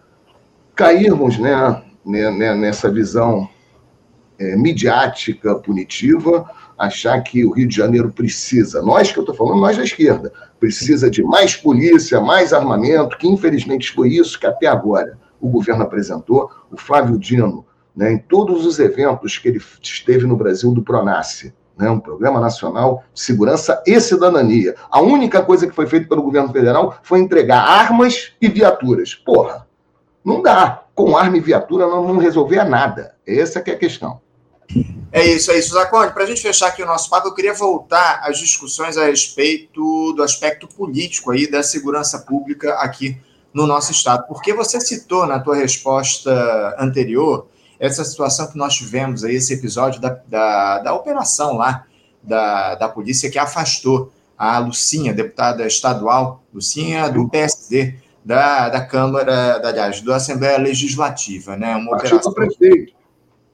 cairmos 0.76 1.40
né, 1.40 1.82
nessa 2.06 2.90
visão 2.90 3.50
é, 4.40 4.56
midiática, 4.56 5.56
punitiva, 5.56 6.48
achar 6.78 7.20
que 7.22 7.44
o 7.44 7.52
Rio 7.52 7.68
de 7.68 7.76
Janeiro 7.76 8.12
precisa, 8.12 8.82
nós 8.84 9.12
que 9.12 9.18
eu 9.18 9.24
estou 9.24 9.36
falando, 9.36 9.60
nós 9.60 9.76
da 9.76 9.84
esquerda, 9.84 10.32
precisa 10.60 11.10
de 11.10 11.24
mais 11.24 11.56
polícia, 11.56 12.22
mais 12.22 12.54
armamento, 12.54 13.18
que 13.18 13.28
infelizmente 13.28 13.92
foi 13.92 14.10
isso 14.10 14.40
que 14.40 14.46
até 14.46 14.68
agora 14.68 15.18
o 15.40 15.50
governo 15.50 15.84
apresentou. 15.84 16.52
O 16.72 16.78
Flávio 16.78 17.18
Dino 17.18 17.66
né, 17.98 18.14
em 18.14 18.18
todos 18.20 18.64
os 18.64 18.78
eventos 18.78 19.40
que 19.40 19.48
ele 19.48 19.62
esteve 19.82 20.28
no 20.28 20.36
Brasil 20.36 20.72
do 20.72 20.84
Pronace, 20.84 21.52
né, 21.76 21.90
um 21.90 22.00
Programa 22.00 22.40
Nacional 22.40 23.04
de 23.12 23.20
Segurança 23.20 23.82
e 23.88 24.00
Cidadania. 24.00 24.76
A 24.92 25.02
única 25.02 25.42
coisa 25.42 25.66
que 25.66 25.74
foi 25.74 25.88
feita 25.88 26.08
pelo 26.08 26.22
governo 26.22 26.54
federal 26.54 27.00
foi 27.02 27.20
entregar 27.20 27.60
armas 27.60 28.34
e 28.40 28.48
viaturas. 28.48 29.16
Porra, 29.16 29.68
não 30.24 30.44
dá. 30.44 30.84
Com 30.94 31.18
arma 31.18 31.38
e 31.38 31.42
viatura 31.42 31.88
não 31.88 32.06
vamos 32.06 32.24
resolver 32.24 32.64
nada. 32.64 33.16
Essa 33.26 33.62
que 33.62 33.72
é 33.72 33.74
a 33.74 33.78
questão. 33.78 34.22
É 35.12 35.26
isso, 35.26 35.52
é 35.52 35.58
isso, 35.58 35.74
Zacone. 35.74 36.12
Para 36.12 36.24
a 36.24 36.28
gente 36.28 36.42
fechar 36.42 36.68
aqui 36.68 36.84
o 36.84 36.88
nosso 36.88 37.10
papo, 37.10 37.28
eu 37.28 37.34
queria 37.34 37.54
voltar 37.54 38.22
às 38.24 38.38
discussões 38.38 38.98
a 38.98 39.06
respeito 39.06 40.14
do 40.14 40.22
aspecto 40.22 40.68
político 40.68 41.32
aí 41.32 41.50
da 41.50 41.64
segurança 41.64 42.20
pública 42.20 42.74
aqui 42.74 43.18
no 43.58 43.66
nosso 43.66 43.92
estado, 43.92 44.28
porque 44.28 44.54
você 44.54 44.80
citou 44.80 45.26
na 45.26 45.40
tua 45.40 45.56
resposta 45.56 46.76
anterior 46.78 47.48
essa 47.80 48.06
situação 48.06 48.46
que 48.46 48.56
nós 48.56 48.76
tivemos 48.76 49.24
aí, 49.24 49.34
esse 49.34 49.52
episódio 49.52 50.00
da, 50.00 50.16
da, 50.28 50.78
da 50.78 50.94
operação 50.94 51.58
lá 51.58 51.84
da, 52.22 52.76
da 52.76 52.88
polícia 52.88 53.32
que 53.32 53.40
afastou 53.40 54.12
a 54.38 54.60
Lucinha, 54.60 55.12
deputada 55.12 55.66
estadual, 55.66 56.44
Lucinha 56.54 57.10
do 57.10 57.28
PSD, 57.30 57.96
da, 58.24 58.70
da 58.70 58.86
Câmara, 58.86 59.58
da, 59.58 59.70
aliás, 59.70 60.02
da 60.02 60.18
Assembleia 60.18 60.60
Legislativa, 60.60 61.58
né? 61.58 61.76
Uma 61.76 61.96
operação. 61.96 62.32
prefeito. 62.32 62.94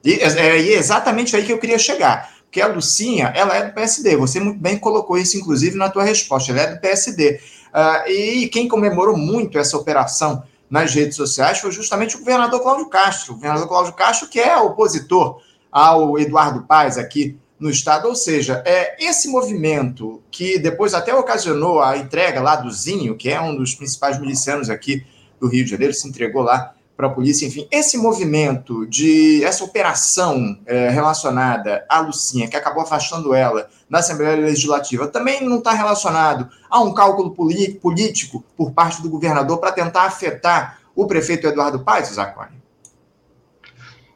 E 0.03 0.15
é, 0.15 0.27
é, 0.27 0.57
é 0.57 0.73
exatamente 0.73 1.33
aí 1.33 1.45
que 1.45 1.53
eu 1.53 1.59
queria 1.59 1.79
chegar. 1.79 2.29
Porque 2.53 2.61
a 2.61 2.67
Lucinha, 2.67 3.33
ela 3.35 3.57
é 3.57 3.65
do 3.65 3.73
PSD. 3.73 4.15
Você 4.15 4.39
muito 4.39 4.59
bem 4.59 4.77
colocou 4.77 5.17
isso, 5.17 5.35
inclusive, 5.35 5.75
na 5.75 5.89
tua 5.89 6.03
resposta. 6.03 6.51
Ela 6.51 6.61
é 6.61 6.67
do 6.75 6.79
PSD. 6.79 7.31
Uh, 7.31 7.39
ah, 7.73 8.03
e 8.07 8.47
quem 8.47 8.67
comemorou 8.67 9.17
muito 9.17 9.57
essa 9.57 9.75
operação 9.75 10.43
nas 10.69 10.93
redes 10.93 11.15
sociais 11.15 11.57
foi 11.57 11.71
justamente 11.71 12.15
o 12.15 12.19
governador 12.19 12.61
Cláudio 12.61 12.89
Castro. 12.89 13.33
O 13.33 13.35
governador 13.37 13.67
Cláudio 13.67 13.93
Castro, 13.93 14.29
que 14.29 14.39
é 14.39 14.55
opositor 14.55 15.41
ao 15.71 16.19
Eduardo 16.19 16.61
Paes 16.61 16.95
aqui 16.95 17.39
no 17.59 17.71
Estado. 17.71 18.07
Ou 18.07 18.13
seja, 18.13 18.61
é 18.67 19.03
esse 19.03 19.27
movimento 19.29 20.21
que 20.29 20.59
depois 20.59 20.93
até 20.93 21.11
ocasionou 21.11 21.81
a 21.81 21.97
entrega 21.97 22.39
lá 22.39 22.55
do 22.55 22.69
Zinho, 22.69 23.17
que 23.17 23.31
é 23.31 23.41
um 23.41 23.55
dos 23.55 23.73
principais 23.73 24.19
milicianos 24.19 24.69
aqui 24.69 25.03
do 25.39 25.47
Rio 25.47 25.65
de 25.65 25.71
Janeiro, 25.71 25.91
se 25.91 26.07
entregou 26.07 26.43
lá 26.43 26.72
para 26.95 27.07
a 27.07 27.09
polícia, 27.09 27.45
enfim, 27.45 27.67
esse 27.71 27.97
movimento 27.97 28.85
de 28.85 29.43
essa 29.43 29.63
operação 29.63 30.59
é, 30.65 30.89
relacionada 30.89 31.85
à 31.89 31.99
Lucinha, 31.99 32.47
que 32.47 32.55
acabou 32.55 32.83
afastando 32.83 33.33
ela 33.33 33.67
da 33.89 33.99
Assembleia 33.99 34.35
Legislativa, 34.35 35.07
também 35.07 35.43
não 35.43 35.57
está 35.57 35.73
relacionado 35.73 36.49
a 36.69 36.79
um 36.81 36.93
cálculo 36.93 37.31
político 37.31 38.43
por 38.55 38.71
parte 38.71 39.01
do 39.01 39.09
governador 39.09 39.57
para 39.59 39.71
tentar 39.71 40.03
afetar 40.03 40.79
o 40.95 41.07
prefeito 41.07 41.47
Eduardo 41.47 41.79
Paes, 41.79 42.09
Zacone? 42.09 42.61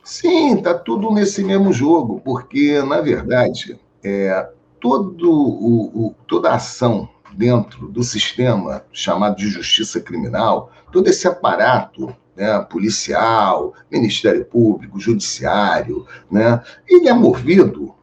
Sim, 0.03 0.55
está 0.55 0.73
tudo 0.73 1.11
nesse 1.11 1.43
mesmo 1.43 1.73
jogo, 1.73 2.21
porque, 2.23 2.81
na 2.83 3.01
verdade, 3.01 3.77
é, 4.03 4.47
todo 4.79 5.29
o, 5.29 6.07
o, 6.07 6.15
toda 6.27 6.51
a 6.51 6.55
ação 6.55 7.09
dentro 7.37 7.87
do 7.87 8.03
sistema 8.03 8.83
chamado 8.91 9.37
de 9.37 9.47
justiça 9.47 10.01
criminal, 10.01 10.71
todo 10.91 11.07
esse 11.07 11.27
aparato 11.27 12.13
né, 12.35 12.59
policial, 12.67 13.75
Ministério 13.91 14.43
Público, 14.43 14.99
Judiciário, 14.99 16.05
né, 16.31 16.59
ele 16.87 17.07
é 17.07 17.13
movido 17.13 17.93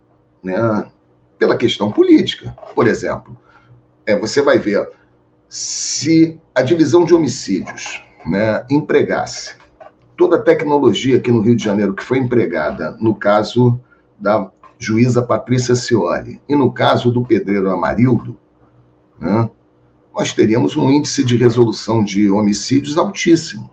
né, 0.42 0.86
pela 1.36 1.56
questão 1.56 1.90
política. 1.90 2.56
Por 2.76 2.86
exemplo, 2.86 3.36
é, 4.06 4.16
você 4.16 4.40
vai 4.40 4.56
ver 4.56 4.88
se 5.48 6.40
a 6.54 6.62
divisão 6.62 7.04
de 7.04 7.12
homicídios 7.12 8.04
né, 8.24 8.64
empregasse 8.70 9.56
toda 10.16 10.36
a 10.36 10.42
tecnologia 10.42 11.16
aqui 11.16 11.32
no 11.32 11.40
Rio 11.40 11.56
de 11.56 11.64
Janeiro 11.64 11.92
que 11.92 12.04
foi 12.04 12.18
empregada 12.18 12.96
no 13.00 13.16
caso 13.16 13.80
da 14.16 14.48
juíza 14.78 15.22
Patrícia 15.22 15.74
Cioli 15.74 16.40
e 16.48 16.54
no 16.54 16.72
caso 16.72 17.10
do 17.10 17.24
pedreiro 17.24 17.70
Amarildo, 17.70 18.38
né, 19.18 19.48
nós 20.14 20.32
teríamos 20.32 20.76
um 20.76 20.90
índice 20.90 21.24
de 21.24 21.36
resolução 21.36 22.04
de 22.04 22.30
homicídios 22.30 22.96
altíssimo. 22.96 23.70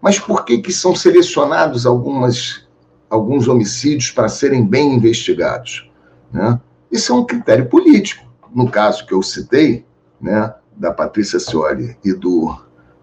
Mas 0.00 0.18
por 0.18 0.44
que, 0.44 0.58
que 0.58 0.72
são 0.72 0.94
selecionados 0.94 1.86
algumas, 1.86 2.66
alguns 3.08 3.48
homicídios 3.48 4.10
para 4.10 4.28
serem 4.28 4.66
bem 4.66 4.94
investigados? 4.94 5.88
Né? 6.32 6.60
Isso 6.90 7.12
é 7.12 7.14
um 7.14 7.24
critério 7.24 7.66
político. 7.66 8.24
No 8.52 8.68
caso 8.70 9.06
que 9.06 9.14
eu 9.14 9.22
citei, 9.22 9.86
né, 10.20 10.52
da 10.76 10.90
Patrícia 10.90 11.38
Cioli 11.38 11.96
e 12.04 12.12
do 12.12 12.56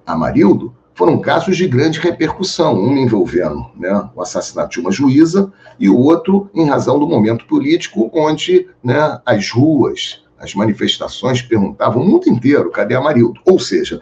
Amarildo, 0.06 0.76
foram 0.94 1.20
casos 1.20 1.58
de 1.58 1.68
grande 1.68 2.00
repercussão, 2.00 2.76
um 2.76 2.96
envolvendo 2.98 3.66
né, 3.76 4.10
o 4.14 4.22
assassinato 4.22 4.72
de 4.72 4.80
uma 4.80 4.92
juíza 4.92 5.52
e 5.80 5.90
o 5.90 5.98
outro 5.98 6.50
em 6.54 6.68
razão 6.68 7.00
do 7.00 7.08
momento 7.08 7.48
político, 7.48 8.12
onde 8.14 8.68
né, 8.84 9.20
as 9.26 9.50
ruas, 9.50 10.24
as 10.42 10.56
manifestações 10.56 11.42
perguntavam 11.42 12.02
o 12.02 12.06
mundo 12.06 12.28
inteiro, 12.28 12.72
cadê 12.72 12.96
Amarildo? 12.96 13.40
Ou 13.46 13.60
seja, 13.60 14.02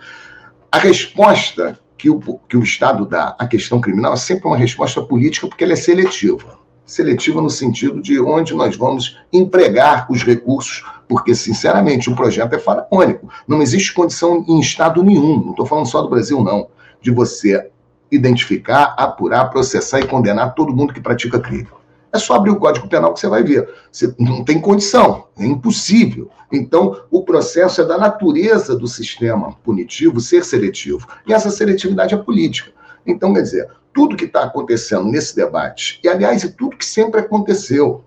a 0.72 0.78
resposta 0.80 1.78
que 1.98 2.10
o, 2.10 2.20
que 2.48 2.56
o 2.56 2.64
Estado 2.64 3.06
dá 3.06 3.36
à 3.38 3.46
questão 3.46 3.82
criminal 3.82 4.14
é 4.14 4.18
sempre 4.18 4.48
uma 4.48 4.58
resposta 4.58 5.02
política, 5.02 5.48
porque 5.48 5.66
ela 5.66 5.74
é 5.74 5.76
seletiva. 5.76 6.58
Seletiva 6.86 7.42
no 7.42 7.50
sentido 7.50 8.02
de 8.02 8.20
onde 8.20 8.56
nós 8.56 8.76
vamos 8.78 9.20
empregar 9.32 10.08
os 10.10 10.24
recursos, 10.24 10.84
porque, 11.08 11.36
sinceramente, 11.36 12.10
o 12.10 12.16
projeto 12.16 12.54
é 12.54 12.60
faraônico. 12.60 13.30
Não 13.48 13.62
existe 13.62 13.94
condição 13.94 14.46
em 14.48 14.60
Estado 14.60 15.04
nenhum, 15.04 15.44
não 15.44 15.52
estou 15.52 15.66
falando 15.66 15.88
só 15.88 16.02
do 16.02 16.10
Brasil, 16.10 16.42
não, 16.42 16.70
de 17.02 17.12
você 17.12 17.70
identificar, 18.10 18.96
apurar, 18.98 19.50
processar 19.50 20.00
e 20.00 20.08
condenar 20.08 20.56
todo 20.56 20.76
mundo 20.76 20.94
que 20.94 21.02
pratica 21.02 21.40
crime. 21.40 21.68
É 22.12 22.18
só 22.18 22.36
abrir 22.36 22.52
o 22.52 22.60
Código 22.60 22.88
Penal 22.88 23.14
que 23.14 23.20
você 23.20 23.28
vai 23.28 23.44
ver. 23.44 23.70
Você 23.92 24.14
não 24.18 24.44
tem 24.44 24.60
condição, 24.60 25.28
é 25.38 25.46
impossível. 25.46 26.30
Então, 26.52 27.02
o 27.12 27.24
processo 27.24 27.82
é 27.82 27.86
da 27.86 27.98
natureza 27.98 28.76
do 28.76 28.88
sistema 28.88 29.54
punitivo 29.64 30.20
ser 30.20 30.44
seletivo. 30.44 31.08
E 31.28 31.34
essa 31.34 31.52
seletividade 31.52 32.16
é 32.16 32.18
política. 32.18 32.72
Então, 33.06 33.34
quer 33.34 33.42
dizer, 33.42 33.70
tudo 33.94 34.16
que 34.16 34.26
está 34.26 34.44
acontecendo 34.44 35.06
nesse 35.06 35.36
debate, 35.36 36.00
e 36.04 36.08
aliás, 36.08 36.42
tudo 36.58 36.78
que 36.78 36.86
sempre 36.86 37.22
aconteceu, 37.22 38.04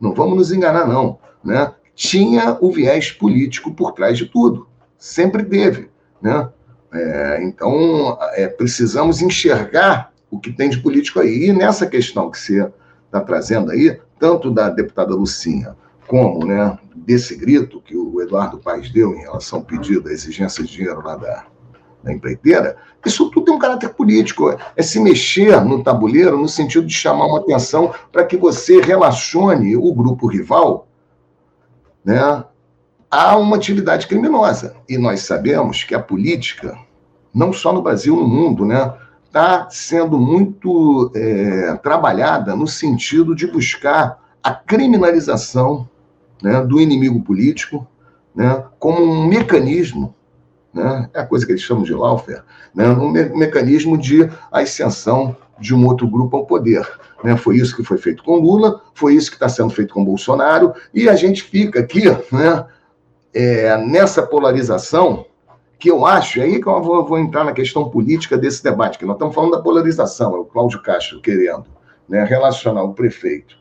não 0.00 0.14
vamos 0.14 0.36
nos 0.36 0.52
enganar, 0.52 0.86
não, 0.86 1.18
né? 1.44 1.72
tinha 1.94 2.56
o 2.60 2.70
viés 2.70 3.10
político 3.10 3.72
por 3.72 3.92
trás 3.92 4.16
de 4.16 4.26
tudo. 4.26 4.66
Sempre 4.98 5.44
teve. 5.44 5.90
Né? 6.20 6.48
É, 6.92 7.42
então, 7.42 8.18
é, 8.34 8.48
precisamos 8.48 9.20
enxergar 9.20 10.12
o 10.30 10.38
que 10.38 10.52
tem 10.52 10.70
de 10.70 10.78
político 10.78 11.20
aí. 11.20 11.48
E 11.48 11.52
nessa 11.52 11.86
questão 11.86 12.30
que 12.30 12.38
você 12.38 12.72
está 13.12 13.20
trazendo 13.20 13.70
aí, 13.70 14.00
tanto 14.18 14.50
da 14.50 14.70
deputada 14.70 15.14
Lucinha, 15.14 15.76
como 16.08 16.46
né, 16.46 16.78
desse 16.96 17.36
grito 17.36 17.82
que 17.82 17.94
o 17.94 18.22
Eduardo 18.22 18.58
Paes 18.58 18.90
deu 18.90 19.14
em 19.14 19.20
relação 19.20 19.58
ao 19.58 19.64
pedido, 19.64 20.08
à 20.08 20.12
exigência 20.12 20.64
de 20.64 20.72
dinheiro 20.72 21.02
lá 21.04 21.16
da, 21.16 21.44
da 22.02 22.10
empreiteira, 22.10 22.76
isso 23.04 23.30
tudo 23.30 23.44
tem 23.44 23.54
um 23.54 23.58
caráter 23.58 23.90
político. 23.90 24.56
É 24.74 24.82
se 24.82 24.98
mexer 24.98 25.62
no 25.62 25.82
tabuleiro 25.82 26.38
no 26.38 26.48
sentido 26.48 26.86
de 26.86 26.94
chamar 26.94 27.26
uma 27.26 27.40
atenção 27.40 27.92
para 28.10 28.24
que 28.24 28.36
você 28.36 28.80
relacione 28.80 29.76
o 29.76 29.92
grupo 29.92 30.26
rival 30.26 30.86
né, 32.04 32.44
a 33.10 33.36
uma 33.36 33.56
atividade 33.56 34.06
criminosa. 34.06 34.74
E 34.88 34.96
nós 34.96 35.20
sabemos 35.20 35.84
que 35.84 35.94
a 35.94 36.00
política, 36.00 36.78
não 37.34 37.52
só 37.52 37.72
no 37.72 37.82
Brasil, 37.82 38.16
no 38.16 38.26
mundo, 38.26 38.64
né, 38.64 38.94
está 39.32 39.66
sendo 39.70 40.20
muito 40.20 41.10
é, 41.14 41.74
trabalhada 41.76 42.54
no 42.54 42.66
sentido 42.66 43.34
de 43.34 43.46
buscar 43.46 44.18
a 44.42 44.52
criminalização 44.52 45.88
né, 46.42 46.60
do 46.60 46.78
inimigo 46.78 47.18
político 47.22 47.88
né, 48.34 48.62
como 48.78 49.02
um 49.02 49.26
mecanismo, 49.26 50.14
né, 50.72 51.08
é 51.14 51.20
a 51.20 51.26
coisa 51.26 51.46
que 51.46 51.52
eles 51.52 51.62
chamam 51.62 51.82
de 51.82 51.94
lawfare, 51.94 52.42
né, 52.74 52.86
um 52.88 53.10
me 53.10 53.24
mecanismo 53.30 53.96
de 53.96 54.28
ascensão 54.50 55.34
de 55.58 55.74
um 55.74 55.86
outro 55.86 56.06
grupo 56.06 56.36
ao 56.36 56.44
poder. 56.44 56.86
Né? 57.24 57.34
Foi 57.34 57.56
isso 57.56 57.74
que 57.74 57.84
foi 57.84 57.96
feito 57.96 58.22
com 58.22 58.36
Lula, 58.36 58.82
foi 58.92 59.14
isso 59.14 59.30
que 59.30 59.36
está 59.36 59.48
sendo 59.48 59.70
feito 59.70 59.94
com 59.94 60.04
Bolsonaro, 60.04 60.74
e 60.92 61.08
a 61.08 61.16
gente 61.16 61.42
fica 61.42 61.80
aqui 61.80 62.02
né, 62.30 62.66
é, 63.32 63.78
nessa 63.78 64.22
polarização 64.22 65.24
que 65.82 65.90
eu 65.90 66.06
acho, 66.06 66.38
é 66.40 66.44
aí 66.44 66.60
que 66.60 66.68
eu 66.68 66.80
vou, 66.80 67.04
vou, 67.04 67.18
entrar 67.18 67.42
na 67.42 67.50
questão 67.50 67.90
política 67.90 68.38
desse 68.38 68.62
debate, 68.62 68.96
que 68.96 69.04
nós 69.04 69.16
estamos 69.16 69.34
falando 69.34 69.50
da 69.50 69.60
polarização, 69.60 70.32
é 70.36 70.38
o 70.38 70.44
Cláudio 70.44 70.80
Castro 70.80 71.20
querendo 71.20 71.64
né, 72.08 72.22
relacionar 72.22 72.84
o 72.84 72.94
prefeito 72.94 73.56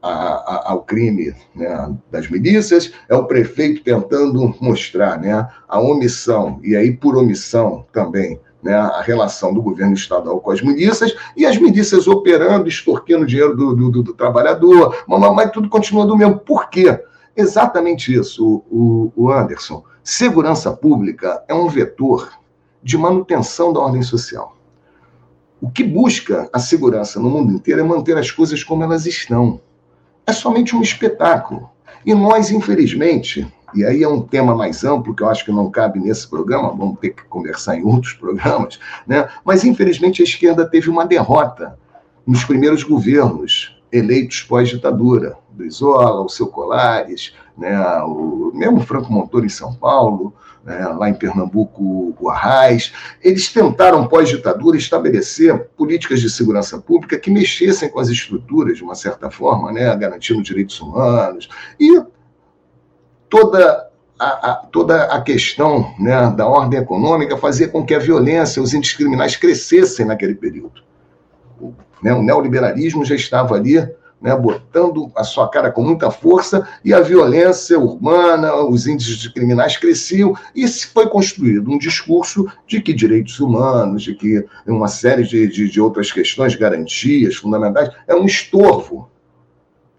a, 0.00 0.08
a, 0.08 0.70
ao 0.70 0.84
crime 0.84 1.34
né, 1.56 1.96
das 2.12 2.30
milícias, 2.30 2.92
é 3.08 3.16
o 3.16 3.24
prefeito 3.24 3.82
tentando 3.82 4.54
mostrar 4.60 5.18
né, 5.18 5.48
a 5.66 5.80
omissão, 5.80 6.60
e 6.62 6.76
aí 6.76 6.96
por 6.96 7.16
omissão 7.16 7.84
também, 7.92 8.38
né, 8.62 8.76
a 8.76 9.00
relação 9.00 9.52
do 9.52 9.60
governo 9.60 9.94
estadual 9.94 10.38
com 10.40 10.52
as 10.52 10.62
milícias, 10.62 11.12
e 11.36 11.44
as 11.44 11.58
milícias 11.58 12.06
operando, 12.06 12.68
extorquindo 12.68 13.26
dinheiro 13.26 13.56
do, 13.56 13.74
do, 13.74 14.02
do 14.04 14.14
trabalhador, 14.14 15.02
mas, 15.08 15.34
mas, 15.34 15.50
tudo 15.50 15.68
continua 15.68 16.06
do 16.06 16.16
mesmo. 16.16 16.38
Por 16.38 16.70
quê? 16.70 17.02
Exatamente 17.36 18.14
isso, 18.14 18.62
o, 18.70 19.12
o 19.16 19.28
Anderson. 19.28 19.82
Segurança 20.10 20.72
pública 20.72 21.44
é 21.46 21.52
um 21.52 21.68
vetor 21.68 22.32
de 22.82 22.96
manutenção 22.96 23.74
da 23.74 23.80
ordem 23.80 24.00
social. 24.00 24.56
O 25.60 25.70
que 25.70 25.84
busca 25.84 26.48
a 26.50 26.58
segurança 26.58 27.20
no 27.20 27.28
mundo 27.28 27.52
inteiro 27.52 27.82
é 27.82 27.84
manter 27.84 28.16
as 28.16 28.30
coisas 28.30 28.64
como 28.64 28.82
elas 28.82 29.04
estão 29.04 29.60
é 30.26 30.32
somente 30.32 30.74
um 30.74 30.80
espetáculo. 30.80 31.68
E 32.06 32.14
nós, 32.14 32.50
infelizmente, 32.50 33.46
e 33.74 33.84
aí 33.84 34.02
é 34.02 34.08
um 34.08 34.22
tema 34.22 34.54
mais 34.54 34.82
amplo 34.82 35.14
que 35.14 35.22
eu 35.22 35.28
acho 35.28 35.44
que 35.44 35.52
não 35.52 35.70
cabe 35.70 36.00
nesse 36.00 36.26
programa, 36.26 36.70
vamos 36.74 36.98
ter 37.00 37.10
que 37.10 37.24
conversar 37.24 37.76
em 37.76 37.84
outros 37.84 38.14
programas, 38.14 38.80
né? 39.06 39.28
mas 39.44 39.62
infelizmente 39.62 40.22
a 40.22 40.24
esquerda 40.24 40.66
teve 40.66 40.88
uma 40.88 41.04
derrota 41.04 41.78
nos 42.26 42.44
primeiros 42.44 42.82
governos 42.82 43.78
eleitos 43.92 44.40
pós-ditadura, 44.40 45.36
do 45.50 45.66
Isola, 45.66 46.22
o 46.22 46.30
seu 46.30 46.46
Colares, 46.46 47.34
né, 47.58 47.76
o 48.02 48.52
mesmo 48.54 48.80
Franco 48.80 49.12
Montoro 49.12 49.44
em 49.44 49.50
São 49.50 49.74
Paulo, 49.74 50.32
né, 50.64 50.86
lá 50.86 51.08
em 51.10 51.14
Pernambuco, 51.14 52.14
o 52.18 52.30
Arraes, 52.30 52.92
eles 53.22 53.52
tentaram, 53.52 54.06
pós-ditadura, 54.06 54.76
estabelecer 54.76 55.68
políticas 55.76 56.20
de 56.20 56.30
segurança 56.30 56.78
pública 56.78 57.18
que 57.18 57.30
mexessem 57.30 57.88
com 57.88 57.98
as 57.98 58.08
estruturas, 58.08 58.76
de 58.76 58.84
uma 58.84 58.94
certa 58.94 59.30
forma, 59.30 59.72
né, 59.72 59.94
garantindo 59.96 60.42
direitos 60.42 60.80
humanos, 60.80 61.48
e 61.80 62.00
toda 63.28 63.88
a, 64.18 64.50
a, 64.50 64.54
toda 64.54 65.04
a 65.04 65.20
questão 65.20 65.94
né, 65.98 66.32
da 66.36 66.46
ordem 66.46 66.80
econômica 66.80 67.36
fazia 67.36 67.68
com 67.68 67.84
que 67.84 67.94
a 67.94 67.98
violência, 67.98 68.62
os 68.62 68.74
índices 68.74 68.96
criminais 68.96 69.36
crescessem 69.36 70.06
naquele 70.06 70.34
período. 70.34 70.82
O, 71.60 71.72
né, 72.02 72.12
o 72.12 72.22
neoliberalismo 72.22 73.04
já 73.04 73.14
estava 73.14 73.54
ali 73.54 73.78
né, 74.20 74.34
botando 74.36 75.10
a 75.16 75.22
sua 75.22 75.48
cara 75.48 75.70
com 75.70 75.82
muita 75.82 76.10
força, 76.10 76.66
e 76.84 76.92
a 76.92 77.00
violência 77.00 77.78
urbana, 77.78 78.54
os 78.54 78.86
índices 78.86 79.16
de 79.16 79.32
criminais 79.32 79.76
cresciam, 79.76 80.34
e 80.54 80.66
se 80.66 80.86
foi 80.88 81.08
construído 81.08 81.70
um 81.70 81.78
discurso 81.78 82.46
de 82.66 82.80
que 82.80 82.92
direitos 82.92 83.38
humanos, 83.38 84.02
de 84.02 84.14
que 84.14 84.44
uma 84.66 84.88
série 84.88 85.22
de, 85.22 85.46
de, 85.46 85.68
de 85.68 85.80
outras 85.80 86.10
questões, 86.10 86.56
garantias 86.56 87.36
fundamentais, 87.36 87.90
é 88.06 88.14
um 88.14 88.24
estorvo, 88.24 89.08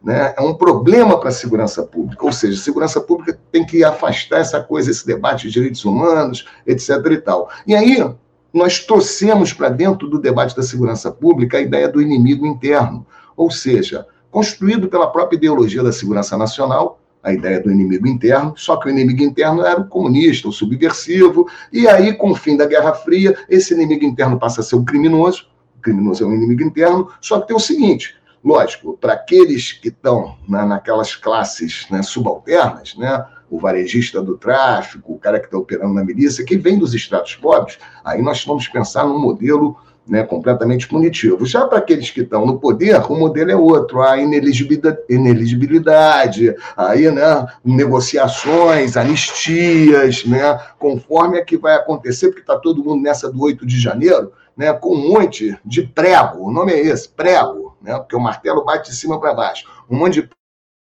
né, 0.03 0.33
é 0.37 0.41
um 0.41 0.53
problema 0.53 1.19
para 1.19 1.29
a 1.29 1.33
segurança 1.33 1.83
pública. 1.83 2.25
Ou 2.25 2.31
seja, 2.31 2.59
a 2.59 2.63
segurança 2.63 3.01
pública 3.01 3.37
tem 3.51 3.65
que 3.65 3.83
afastar 3.83 4.39
essa 4.39 4.61
coisa, 4.61 4.91
esse 4.91 5.05
debate 5.05 5.47
de 5.47 5.53
direitos 5.53 5.83
humanos, 5.83 6.45
etc. 6.65 6.89
e 7.11 7.17
tal. 7.17 7.49
E 7.67 7.75
aí, 7.75 8.05
nós 8.53 8.79
trouxemos 8.79 9.53
para 9.53 9.69
dentro 9.69 10.07
do 10.07 10.19
debate 10.19 10.55
da 10.55 10.63
segurança 10.63 11.11
pública 11.11 11.57
a 11.57 11.61
ideia 11.61 11.87
do 11.87 12.01
inimigo 12.01 12.45
interno 12.45 13.05
ou 13.39 13.49
seja, 13.49 14.05
construído 14.29 14.89
pela 14.89 15.07
própria 15.07 15.37
ideologia 15.37 15.81
da 15.81 15.93
segurança 15.93 16.37
nacional, 16.37 16.99
a 17.23 17.31
ideia 17.31 17.61
do 17.61 17.71
inimigo 17.71 18.05
interno, 18.05 18.53
só 18.57 18.75
que 18.75 18.87
o 18.87 18.91
inimigo 18.91 19.23
interno 19.23 19.65
era 19.65 19.79
o 19.79 19.87
comunista, 19.87 20.49
o 20.49 20.51
subversivo, 20.51 21.47
e 21.71 21.87
aí, 21.87 22.13
com 22.13 22.31
o 22.31 22.35
fim 22.35 22.57
da 22.57 22.65
Guerra 22.65 22.93
Fria, 22.93 23.37
esse 23.49 23.73
inimigo 23.73 24.03
interno 24.03 24.37
passa 24.37 24.59
a 24.59 24.63
ser 24.63 24.75
o 24.75 24.83
criminoso, 24.83 25.47
o 25.77 25.81
criminoso 25.81 26.25
é 26.25 26.27
um 26.27 26.33
inimigo 26.33 26.63
interno, 26.63 27.09
só 27.21 27.39
que 27.39 27.47
tem 27.47 27.55
o 27.55 27.61
seguinte, 27.61 28.13
lógico, 28.43 28.97
para 28.97 29.13
aqueles 29.13 29.71
que 29.71 29.87
estão 29.87 30.35
né, 30.45 30.65
naquelas 30.65 31.15
classes 31.15 31.87
né, 31.89 32.01
subalternas, 32.03 32.93
né, 32.97 33.25
o 33.49 33.57
varejista 33.57 34.21
do 34.21 34.37
tráfico, 34.37 35.13
o 35.13 35.17
cara 35.17 35.39
que 35.39 35.45
está 35.45 35.57
operando 35.57 35.93
na 35.93 36.03
milícia, 36.03 36.43
que 36.43 36.57
vem 36.57 36.77
dos 36.77 36.93
estratos 36.93 37.35
pobres, 37.35 37.79
aí 38.03 38.21
nós 38.21 38.43
vamos 38.43 38.67
pensar 38.67 39.05
num 39.05 39.17
modelo 39.17 39.77
né, 40.09 40.23
completamente 40.23 40.87
punitivo. 40.87 41.45
Já 41.45 41.67
para 41.67 41.77
aqueles 41.77 42.09
que 42.09 42.21
estão 42.21 42.43
no 42.45 42.59
poder, 42.59 42.99
o 43.09 43.15
modelo 43.15 43.51
é 43.51 43.55
outro, 43.55 44.01
a 44.01 44.17
ineligibilidade, 44.17 46.55
aí, 46.75 47.11
né, 47.11 47.45
negociações, 47.63 48.97
anistias, 48.97 50.25
né, 50.25 50.59
conforme 50.79 51.37
é 51.37 51.45
que 51.45 51.57
vai 51.57 51.75
acontecer, 51.75 52.29
porque 52.29 52.41
está 52.41 52.57
todo 52.57 52.83
mundo 52.83 53.03
nessa 53.03 53.31
do 53.31 53.39
8 53.41 53.63
de 53.65 53.79
janeiro, 53.79 54.33
né, 54.57 54.73
com 54.73 54.95
um 54.95 55.13
monte 55.13 55.55
de 55.63 55.83
prego, 55.83 56.47
o 56.47 56.51
nome 56.51 56.73
é 56.73 56.79
esse, 56.79 57.07
prego, 57.07 57.77
né, 57.79 57.95
porque 57.97 58.15
o 58.15 58.19
martelo 58.19 58.65
bate 58.65 58.89
de 58.89 58.97
cima 58.97 59.19
para 59.19 59.35
baixo, 59.35 59.67
um 59.87 59.95
monte 59.95 60.21
de 60.21 60.29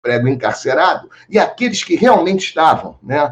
prego 0.01 0.27
encarcerado, 0.27 1.07
e 1.29 1.37
aqueles 1.37 1.83
que 1.83 1.95
realmente 1.95 2.45
estavam, 2.45 2.97
né, 3.03 3.31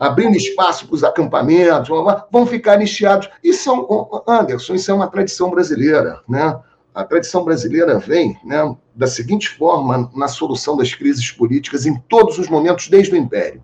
abrindo 0.00 0.34
espaço 0.34 0.86
para 0.86 0.94
os 0.94 1.04
acampamentos, 1.04 1.90
vão 2.32 2.46
ficar 2.46 2.78
nicheados. 2.78 3.28
Isso 3.44 3.70
é 3.70 4.32
Anderson, 4.32 4.74
isso 4.74 4.90
é 4.90 4.94
uma 4.94 5.08
tradição 5.08 5.50
brasileira, 5.50 6.22
né? 6.26 6.58
A 6.94 7.04
tradição 7.04 7.44
brasileira 7.44 7.98
vem 7.98 8.36
né, 8.44 8.74
da 8.96 9.06
seguinte 9.06 9.48
forma 9.50 10.10
na 10.16 10.26
solução 10.26 10.76
das 10.76 10.92
crises 10.92 11.30
políticas 11.30 11.86
em 11.86 11.94
todos 12.08 12.36
os 12.38 12.48
momentos 12.48 12.88
desde 12.88 13.14
o 13.14 13.16
Império. 13.16 13.62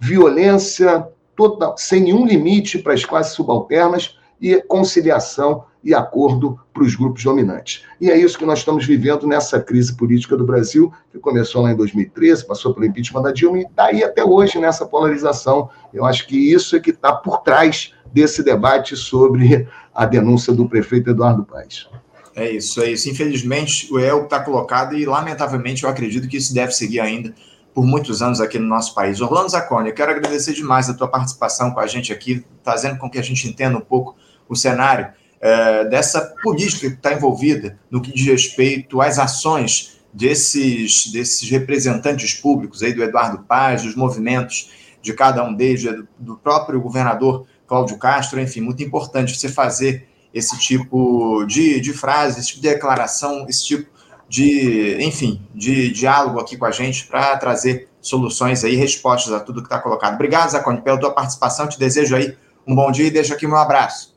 Violência 0.00 1.06
total, 1.36 1.76
sem 1.78 2.00
nenhum 2.00 2.26
limite 2.26 2.78
para 2.78 2.94
as 2.94 3.04
classes 3.04 3.34
subalternas 3.34 4.18
e 4.40 4.60
conciliação 4.62 5.64
e 5.84 5.94
acordo 5.94 6.58
para 6.72 6.82
os 6.82 6.94
grupos 6.94 7.22
dominantes. 7.22 7.84
E 8.00 8.10
é 8.10 8.16
isso 8.16 8.38
que 8.38 8.46
nós 8.46 8.60
estamos 8.60 8.86
vivendo 8.86 9.26
nessa 9.26 9.60
crise 9.60 9.94
política 9.94 10.36
do 10.36 10.44
Brasil, 10.44 10.92
que 11.12 11.18
começou 11.18 11.62
lá 11.62 11.72
em 11.72 11.76
2013, 11.76 12.46
passou 12.46 12.72
pelo 12.72 12.86
impeachment 12.86 13.22
da 13.22 13.32
Dilma 13.32 13.58
e 13.58 13.62
está 13.62 13.84
aí 13.86 14.02
até 14.02 14.24
hoje 14.24 14.58
nessa 14.58 14.86
polarização. 14.86 15.68
Eu 15.92 16.04
acho 16.04 16.26
que 16.26 16.36
isso 16.36 16.74
é 16.74 16.80
que 16.80 16.90
está 16.90 17.12
por 17.12 17.42
trás 17.42 17.92
desse 18.12 18.42
debate 18.42 18.96
sobre 18.96 19.68
a 19.94 20.06
denúncia 20.06 20.52
do 20.52 20.68
prefeito 20.68 21.10
Eduardo 21.10 21.44
Paes. 21.44 21.86
É 22.34 22.50
isso, 22.50 22.80
é 22.80 22.90
isso. 22.90 23.08
Infelizmente, 23.08 23.92
o 23.92 23.98
EL 23.98 24.24
está 24.24 24.40
colocado 24.40 24.96
e, 24.96 25.04
lamentavelmente, 25.04 25.84
eu 25.84 25.90
acredito 25.90 26.26
que 26.26 26.36
isso 26.36 26.52
deve 26.52 26.72
seguir 26.72 27.00
ainda 27.00 27.32
por 27.72 27.84
muitos 27.84 28.22
anos 28.22 28.40
aqui 28.40 28.58
no 28.58 28.66
nosso 28.66 28.94
país. 28.94 29.20
Orlando 29.20 29.50
Zacone, 29.50 29.90
eu 29.90 29.94
quero 29.94 30.12
agradecer 30.12 30.52
demais 30.52 30.88
a 30.88 30.94
tua 30.94 31.08
participação 31.08 31.72
com 31.72 31.80
a 31.80 31.86
gente 31.86 32.12
aqui, 32.12 32.44
fazendo 32.62 32.98
com 32.98 33.10
que 33.10 33.18
a 33.18 33.22
gente 33.22 33.48
entenda 33.48 33.76
um 33.76 33.80
pouco 33.80 34.16
o 34.48 34.56
cenário 34.56 35.12
é, 35.40 35.84
dessa 35.84 36.20
política 36.42 36.88
que 36.88 36.96
está 36.96 37.12
envolvida 37.12 37.78
no 37.90 38.00
que 38.00 38.12
diz 38.12 38.26
respeito 38.26 39.00
às 39.00 39.18
ações 39.18 39.98
desses, 40.12 41.10
desses 41.12 41.48
representantes 41.50 42.34
públicos, 42.34 42.82
aí 42.82 42.92
do 42.92 43.02
Eduardo 43.02 43.44
Paz, 43.44 43.82
dos 43.82 43.96
movimentos 43.96 44.70
de 45.02 45.12
cada 45.12 45.44
um 45.44 45.52
deles, 45.52 45.82
do, 45.82 46.08
do 46.18 46.36
próprio 46.36 46.80
governador 46.80 47.46
Cláudio 47.66 47.98
Castro, 47.98 48.40
enfim, 48.40 48.60
muito 48.60 48.82
importante 48.82 49.36
você 49.36 49.48
fazer 49.48 50.06
esse 50.32 50.58
tipo 50.58 51.44
de, 51.46 51.80
de 51.80 51.92
frase, 51.92 52.40
esse 52.40 52.48
tipo 52.48 52.62
de 52.62 52.68
declaração, 52.68 53.46
esse 53.48 53.64
tipo 53.64 53.90
de, 54.28 54.96
enfim, 55.00 55.40
de 55.54 55.90
diálogo 55.92 56.40
aqui 56.40 56.56
com 56.56 56.64
a 56.64 56.70
gente 56.70 57.06
para 57.06 57.36
trazer 57.36 57.88
soluções 58.00 58.64
aí, 58.64 58.74
respostas 58.76 59.32
a 59.32 59.40
tudo 59.40 59.60
que 59.60 59.66
está 59.66 59.78
colocado. 59.78 60.14
Obrigado, 60.14 60.50
Zacone, 60.50 60.80
pela 60.82 60.98
tua 60.98 61.12
participação. 61.12 61.68
Te 61.68 61.78
desejo 61.78 62.16
aí 62.16 62.36
um 62.66 62.74
bom 62.74 62.90
dia 62.90 63.06
e 63.06 63.10
deixo 63.10 63.32
aqui 63.32 63.46
meu 63.46 63.56
abraço. 63.56 64.13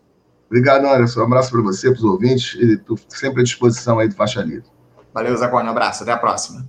Obrigado, 0.48 0.86
Anderson. 0.86 1.22
Um 1.22 1.24
abraço 1.24 1.52
para 1.52 1.62
você, 1.62 1.92
para 1.92 1.98
os 1.98 2.04
ouvintes, 2.04 2.56
e 2.56 2.80
sempre 3.10 3.42
à 3.42 3.44
disposição 3.44 4.00
aí 4.00 4.08
do 4.08 4.16
Faixa 4.16 4.42
Livre. 4.42 4.66
Valeu, 5.14 5.36
Zacone. 5.36 5.68
Um 5.68 5.72
abraço. 5.72 6.04
Até 6.04 6.12
a 6.14 6.18
próxima. 6.18 6.68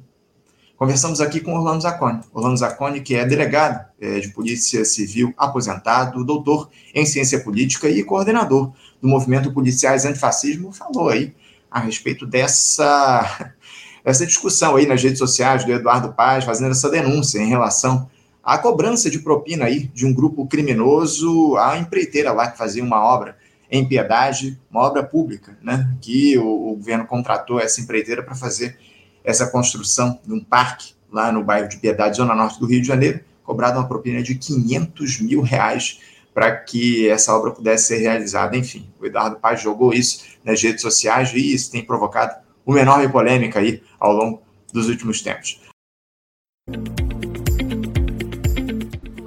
Conversamos 0.78 1.20
aqui 1.20 1.40
com 1.40 1.54
Orlando 1.54 1.82
Zacone. 1.82 2.20
Orlando 2.32 2.56
Zacone, 2.56 3.00
que 3.00 3.16
é 3.16 3.24
delegado 3.24 3.84
é, 4.00 4.20
de 4.20 4.28
Polícia 4.28 4.84
Civil 4.84 5.34
aposentado, 5.36 6.24
doutor 6.24 6.70
em 6.94 7.04
Ciência 7.04 7.40
Política 7.40 7.88
e 7.88 8.04
coordenador 8.04 8.72
do 9.02 9.08
Movimento 9.08 9.52
Policiais 9.52 10.04
Antifascismo, 10.04 10.72
falou 10.72 11.08
aí 11.08 11.34
a 11.68 11.80
respeito 11.80 12.24
dessa, 12.24 13.52
dessa 14.04 14.24
discussão 14.24 14.76
aí 14.76 14.86
nas 14.86 15.02
redes 15.02 15.18
sociais 15.18 15.64
do 15.64 15.72
Eduardo 15.72 16.12
Paz, 16.12 16.44
fazendo 16.44 16.70
essa 16.70 16.88
denúncia 16.88 17.40
em 17.40 17.48
relação 17.48 18.08
à 18.42 18.56
cobrança 18.56 19.10
de 19.10 19.18
propina 19.18 19.64
aí 19.64 19.88
de 19.88 20.06
um 20.06 20.14
grupo 20.14 20.46
criminoso 20.46 21.56
à 21.56 21.76
empreiteira 21.76 22.32
lá 22.32 22.48
que 22.48 22.56
fazia 22.56 22.84
uma 22.84 23.02
obra 23.02 23.36
em 23.70 23.86
Piedade, 23.86 24.58
uma 24.70 24.82
obra 24.82 25.02
pública, 25.02 25.56
né, 25.62 25.94
que 26.00 26.38
o, 26.38 26.70
o 26.70 26.76
governo 26.76 27.06
contratou 27.06 27.60
essa 27.60 27.80
empreiteira 27.80 28.22
para 28.22 28.34
fazer 28.34 28.78
essa 29.22 29.46
construção 29.46 30.18
de 30.24 30.32
um 30.32 30.42
parque 30.42 30.94
lá 31.10 31.30
no 31.30 31.44
bairro 31.44 31.68
de 31.68 31.76
Piedade, 31.76 32.16
zona 32.16 32.34
norte 32.34 32.58
do 32.58 32.66
Rio 32.66 32.80
de 32.80 32.86
Janeiro, 32.86 33.20
cobrado 33.42 33.78
uma 33.78 33.88
propina 33.88 34.22
de 34.22 34.34
500 34.34 35.20
mil 35.20 35.40
reais 35.42 36.00
para 36.32 36.56
que 36.56 37.08
essa 37.08 37.34
obra 37.34 37.50
pudesse 37.50 37.86
ser 37.86 37.98
realizada. 37.98 38.56
Enfim, 38.56 38.88
o 39.00 39.06
Eduardo 39.06 39.36
Paz 39.36 39.60
jogou 39.60 39.92
isso 39.92 40.24
nas 40.44 40.62
redes 40.62 40.82
sociais 40.82 41.32
e 41.34 41.54
isso 41.54 41.70
tem 41.70 41.84
provocado 41.84 42.36
uma 42.64 42.80
enorme 42.80 43.08
polêmica 43.08 43.58
aí 43.58 43.82
ao 43.98 44.12
longo 44.12 44.42
dos 44.72 44.88
últimos 44.88 45.20
tempos. 45.22 45.60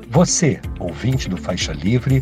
Você, 0.10 0.60
ouvinte 0.80 1.28
do 1.28 1.38
Faixa 1.38 1.74
Livre, 1.74 2.22